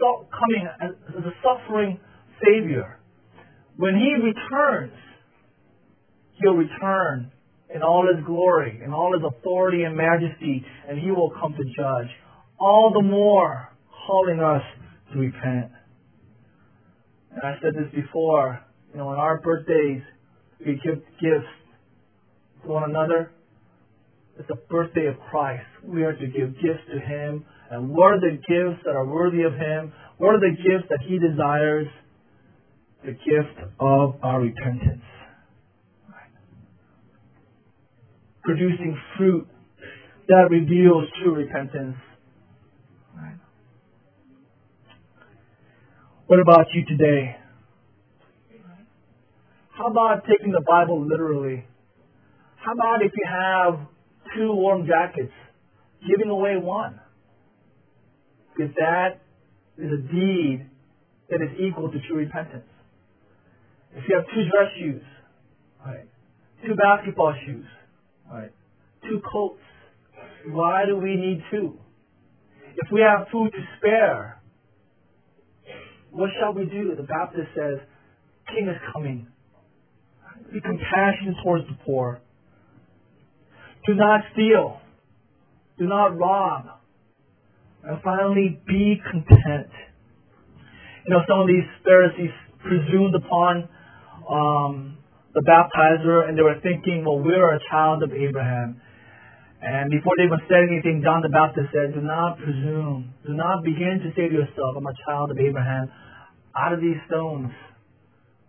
coming 0.00 0.68
as 0.82 1.24
a 1.24 1.32
suffering 1.42 1.98
Savior. 2.44 2.98
When 3.76 3.94
He 3.94 4.14
returns, 4.22 4.92
He'll 6.40 6.54
return 6.54 7.30
in 7.74 7.82
all 7.82 8.06
His 8.14 8.24
glory, 8.24 8.80
in 8.84 8.92
all 8.92 9.12
His 9.12 9.22
authority 9.26 9.82
and 9.82 9.96
majesty, 9.96 10.64
and 10.88 10.98
He 10.98 11.10
will 11.10 11.30
come 11.30 11.52
to 11.52 11.64
judge. 11.64 12.08
All 12.58 12.92
the 12.94 13.02
more 13.02 13.68
calling 14.06 14.40
us 14.40 14.62
to 15.12 15.18
repent. 15.18 15.72
And 17.32 17.42
I 17.42 17.54
said 17.60 17.74
this 17.74 17.92
before, 17.92 18.60
you 18.92 18.98
know, 18.98 19.08
on 19.08 19.18
our 19.18 19.40
birthdays, 19.40 20.02
we 20.64 20.80
give 20.84 21.02
gifts 21.20 21.50
to 22.62 22.68
one 22.68 22.88
another. 22.88 23.32
It's 24.38 24.48
the 24.48 24.56
birthday 24.70 25.06
of 25.06 25.14
Christ. 25.30 25.66
We 25.82 26.04
are 26.04 26.12
to 26.14 26.26
give 26.26 26.54
gifts 26.54 26.86
to 26.92 27.00
Him. 27.00 27.44
And 27.70 27.90
what 27.90 28.12
are 28.12 28.20
the 28.20 28.36
gifts 28.36 28.82
that 28.84 28.94
are 28.94 29.06
worthy 29.06 29.42
of 29.42 29.54
Him? 29.54 29.92
What 30.18 30.34
are 30.36 30.40
the 30.40 30.54
gifts 30.56 30.88
that 30.90 31.00
He 31.06 31.18
desires? 31.18 31.88
The 33.04 33.12
gift 33.12 33.58
of 33.80 34.14
our 34.22 34.40
repentance. 34.40 35.02
Producing 38.44 38.98
fruit 39.16 39.48
that 40.28 40.48
reveals 40.50 41.04
true 41.22 41.34
repentance. 41.34 41.96
What 46.26 46.40
about 46.40 46.66
you 46.74 46.84
today? 46.86 47.36
How 49.76 49.86
about 49.86 50.24
taking 50.28 50.52
the 50.52 50.62
Bible 50.66 51.06
literally? 51.06 51.64
How 52.56 52.72
about 52.72 53.02
if 53.02 53.12
you 53.16 53.26
have 53.26 53.80
two 54.34 54.52
warm 54.52 54.86
jackets, 54.86 55.32
giving 56.08 56.30
away 56.30 56.56
one? 56.56 57.00
Because 58.56 58.74
that 58.78 59.20
is 59.78 59.90
a 59.90 60.12
deed 60.12 60.66
that 61.28 61.42
is 61.42 61.58
equal 61.60 61.90
to 61.90 61.98
true 62.08 62.16
repentance. 62.16 62.64
If 63.94 64.04
you 64.08 64.16
have 64.16 64.24
two 64.26 64.44
dress 64.50 64.70
shoes, 64.78 65.02
right, 65.84 66.08
two 66.64 66.74
basketball 66.74 67.34
shoes, 67.44 67.66
right, 68.32 68.52
two 69.02 69.20
coats, 69.30 69.60
why 70.48 70.84
do 70.86 70.96
we 70.96 71.16
need 71.16 71.42
two? 71.50 71.78
If 72.76 72.90
we 72.92 73.00
have 73.00 73.28
food 73.30 73.52
to 73.52 73.58
spare, 73.78 74.40
what 76.10 76.30
shall 76.38 76.54
we 76.54 76.64
do? 76.66 76.94
The 76.96 77.02
Baptist 77.02 77.48
says, 77.54 77.78
King 78.48 78.68
is 78.68 78.76
coming. 78.92 79.26
Be 80.52 80.60
compassionate 80.60 81.36
towards 81.42 81.66
the 81.66 81.76
poor. 81.84 82.20
Do 83.86 83.94
not 83.94 84.20
steal. 84.32 84.80
Do 85.78 85.86
not 85.86 86.16
rob. 86.18 86.66
And 87.82 88.00
finally, 88.02 88.60
be 88.66 89.00
content. 89.10 89.70
You 91.06 91.14
know, 91.14 91.20
some 91.28 91.40
of 91.40 91.46
these 91.46 91.64
Pharisees 91.84 92.30
presumed 92.62 93.14
upon 93.14 93.68
um, 94.30 94.98
the 95.34 95.42
baptizer 95.42 96.28
and 96.28 96.38
they 96.38 96.42
were 96.42 96.58
thinking, 96.62 97.04
well, 97.04 97.18
we're 97.18 97.54
a 97.54 97.60
child 97.70 98.02
of 98.02 98.12
Abraham. 98.12 98.80
And 99.60 99.90
before 99.90 100.12
they 100.16 100.24
even 100.24 100.38
said 100.46 100.70
anything, 100.70 101.02
John 101.02 101.22
the 101.22 101.28
Baptist 101.28 101.72
said, 101.72 101.94
do 101.94 102.00
not 102.00 102.38
presume. 102.38 103.14
Do 103.26 103.32
not 103.34 103.64
begin 103.64 103.98
to 104.04 104.10
say 104.14 104.28
to 104.28 104.34
yourself, 104.34 104.76
I'm 104.76 104.86
a 104.86 104.94
child 105.06 105.30
of 105.30 105.38
Abraham. 105.38 105.90
Out 106.56 106.72
of 106.72 106.80
these 106.80 107.00
stones, 107.08 107.50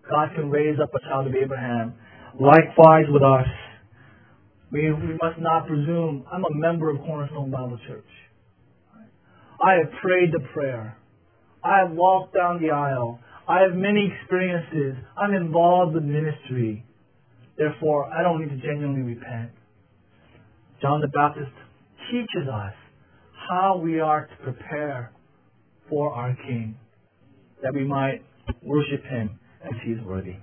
God 0.10 0.30
can 0.36 0.52
raise 0.52 0.78
up 0.80 0.94
a 0.94 1.00
child 1.10 1.28
of 1.28 1.34
Abraham. 1.34 1.96
Likewise 2.40 3.06
with 3.10 3.24
us. 3.24 3.48
We, 4.72 4.92
we 4.92 5.18
must 5.22 5.40
not 5.40 5.68
presume. 5.68 6.26
I'm 6.32 6.44
a 6.44 6.54
member 6.54 6.90
of 6.90 6.98
Cornerstone 6.98 7.50
Bible 7.50 7.80
Church. 7.88 8.06
I 9.64 9.80
have 9.82 9.92
prayed 10.02 10.34
the 10.34 10.46
prayer. 10.54 10.98
I 11.64 11.80
have 11.80 11.92
walked 11.92 12.36
down 12.36 12.62
the 12.62 12.72
aisle. 12.72 13.20
I 13.48 13.62
have 13.62 13.76
many 13.76 14.12
experiences. 14.12 14.96
I'm 15.18 15.34
involved 15.34 15.94
with 15.94 16.04
ministry. 16.04 16.84
Therefore, 17.58 18.12
I 18.12 18.24
don't 18.24 18.42
need 18.42 18.50
to 18.50 18.68
genuinely 18.68 19.04
repent. 19.04 19.52
John 20.82 21.00
the 21.00 21.08
Baptist 21.08 21.52
teaches 22.12 22.50
us 22.52 22.74
how 23.50 23.78
we 23.78 24.00
are 24.00 24.28
to 24.28 24.36
prepare 24.44 25.12
for 25.90 26.14
our 26.14 26.36
King 26.48 26.76
that 27.62 27.74
we 27.74 27.84
might 27.84 28.24
worship 28.64 29.04
him 29.06 29.40
as 29.64 29.74
he 29.86 29.92
is 29.92 30.02
worthy. 30.04 30.36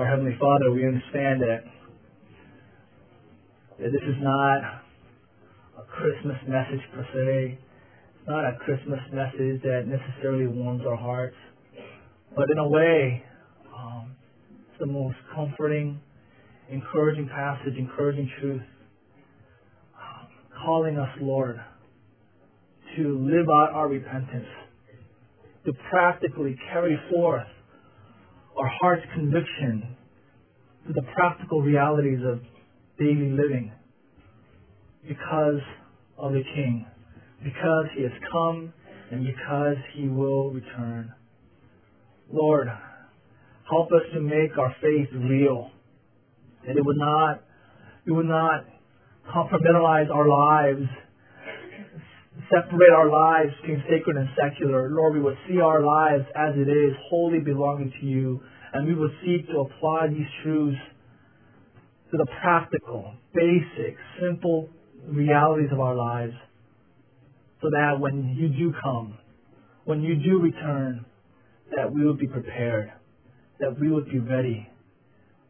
Our 0.00 0.06
Heavenly 0.06 0.34
Father, 0.40 0.72
we 0.72 0.86
understand 0.86 1.42
that, 1.42 1.60
that 3.78 3.92
this 3.92 4.00
is 4.00 4.16
not 4.22 4.80
a 5.76 5.82
Christmas 5.90 6.38
message 6.48 6.80
per 6.94 7.06
se. 7.12 7.58
It's 8.16 8.26
not 8.26 8.46
a 8.46 8.56
Christmas 8.64 9.00
message 9.12 9.60
that 9.60 9.82
necessarily 9.86 10.46
warms 10.46 10.84
our 10.88 10.96
hearts. 10.96 11.36
But 12.34 12.50
in 12.50 12.56
a 12.56 12.66
way, 12.66 13.22
um, 13.76 14.16
it's 14.70 14.80
the 14.80 14.86
most 14.86 15.16
comforting, 15.34 16.00
encouraging 16.70 17.28
passage, 17.28 17.74
encouraging 17.76 18.30
truth, 18.40 18.62
um, 20.00 20.28
calling 20.64 20.96
us, 20.96 21.10
Lord, 21.20 21.60
to 22.96 23.18
live 23.18 23.50
out 23.50 23.74
our 23.74 23.88
repentance, 23.88 24.48
to 25.66 25.74
practically 25.90 26.56
carry 26.72 26.98
forth 27.12 27.44
our 28.60 28.70
heart's 28.80 29.06
conviction 29.14 29.96
to 30.86 30.92
the 30.92 31.02
practical 31.14 31.62
realities 31.62 32.18
of 32.26 32.40
daily 32.98 33.30
living 33.30 33.72
because 35.08 35.60
of 36.18 36.32
the 36.32 36.42
King, 36.54 36.86
because 37.42 37.86
he 37.96 38.02
has 38.02 38.12
come 38.30 38.72
and 39.10 39.24
because 39.24 39.76
he 39.94 40.08
will 40.08 40.50
return. 40.50 41.12
Lord, 42.30 42.68
help 43.70 43.88
us 43.92 44.02
to 44.12 44.20
make 44.20 44.58
our 44.58 44.74
faith 44.82 45.08
real, 45.14 45.70
that 46.66 46.76
it 46.76 46.84
would 46.84 46.98
not, 46.98 47.42
it 48.06 48.12
would 48.12 48.26
not 48.26 48.64
compartmentalize 49.34 50.10
our 50.10 50.28
lives, 50.28 50.86
separate 52.50 52.92
our 52.94 53.08
lives 53.08 53.52
between 53.62 53.82
sacred 53.88 54.16
and 54.16 54.28
secular. 54.36 54.90
Lord, 54.90 55.14
we 55.14 55.20
would 55.20 55.38
see 55.48 55.60
our 55.60 55.82
lives 55.82 56.24
as 56.36 56.54
it 56.56 56.68
is, 56.68 56.94
wholly 57.08 57.40
belonging 57.40 57.92
to 58.00 58.06
you, 58.06 58.40
and 58.72 58.86
we 58.86 58.94
will 58.94 59.10
seek 59.24 59.46
to 59.48 59.60
apply 59.60 60.08
these 60.08 60.26
truths 60.42 60.78
to 62.10 62.16
the 62.16 62.26
practical, 62.40 63.14
basic, 63.34 63.96
simple 64.20 64.68
realities 65.06 65.68
of 65.72 65.80
our 65.80 65.94
lives 65.94 66.34
so 67.62 67.68
that 67.70 67.98
when 67.98 68.34
you 68.38 68.48
do 68.48 68.74
come, 68.82 69.18
when 69.84 70.02
you 70.02 70.16
do 70.16 70.38
return, 70.38 71.04
that 71.76 71.92
we 71.92 72.04
will 72.04 72.16
be 72.16 72.26
prepared, 72.26 72.92
that 73.60 73.78
we 73.78 73.90
will 73.90 74.04
be 74.04 74.18
ready, 74.18 74.68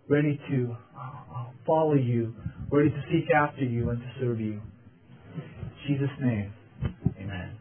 ready 0.08 0.40
to 0.50 0.76
uh, 0.98 1.44
follow 1.66 1.94
you, 1.94 2.34
ready 2.70 2.90
to 2.90 3.02
seek 3.10 3.30
after 3.34 3.64
you 3.64 3.90
and 3.90 4.00
to 4.00 4.06
serve 4.20 4.40
you. 4.40 4.60
In 5.34 5.72
Jesus' 5.86 6.10
name, 6.20 6.52
amen. 7.18 7.59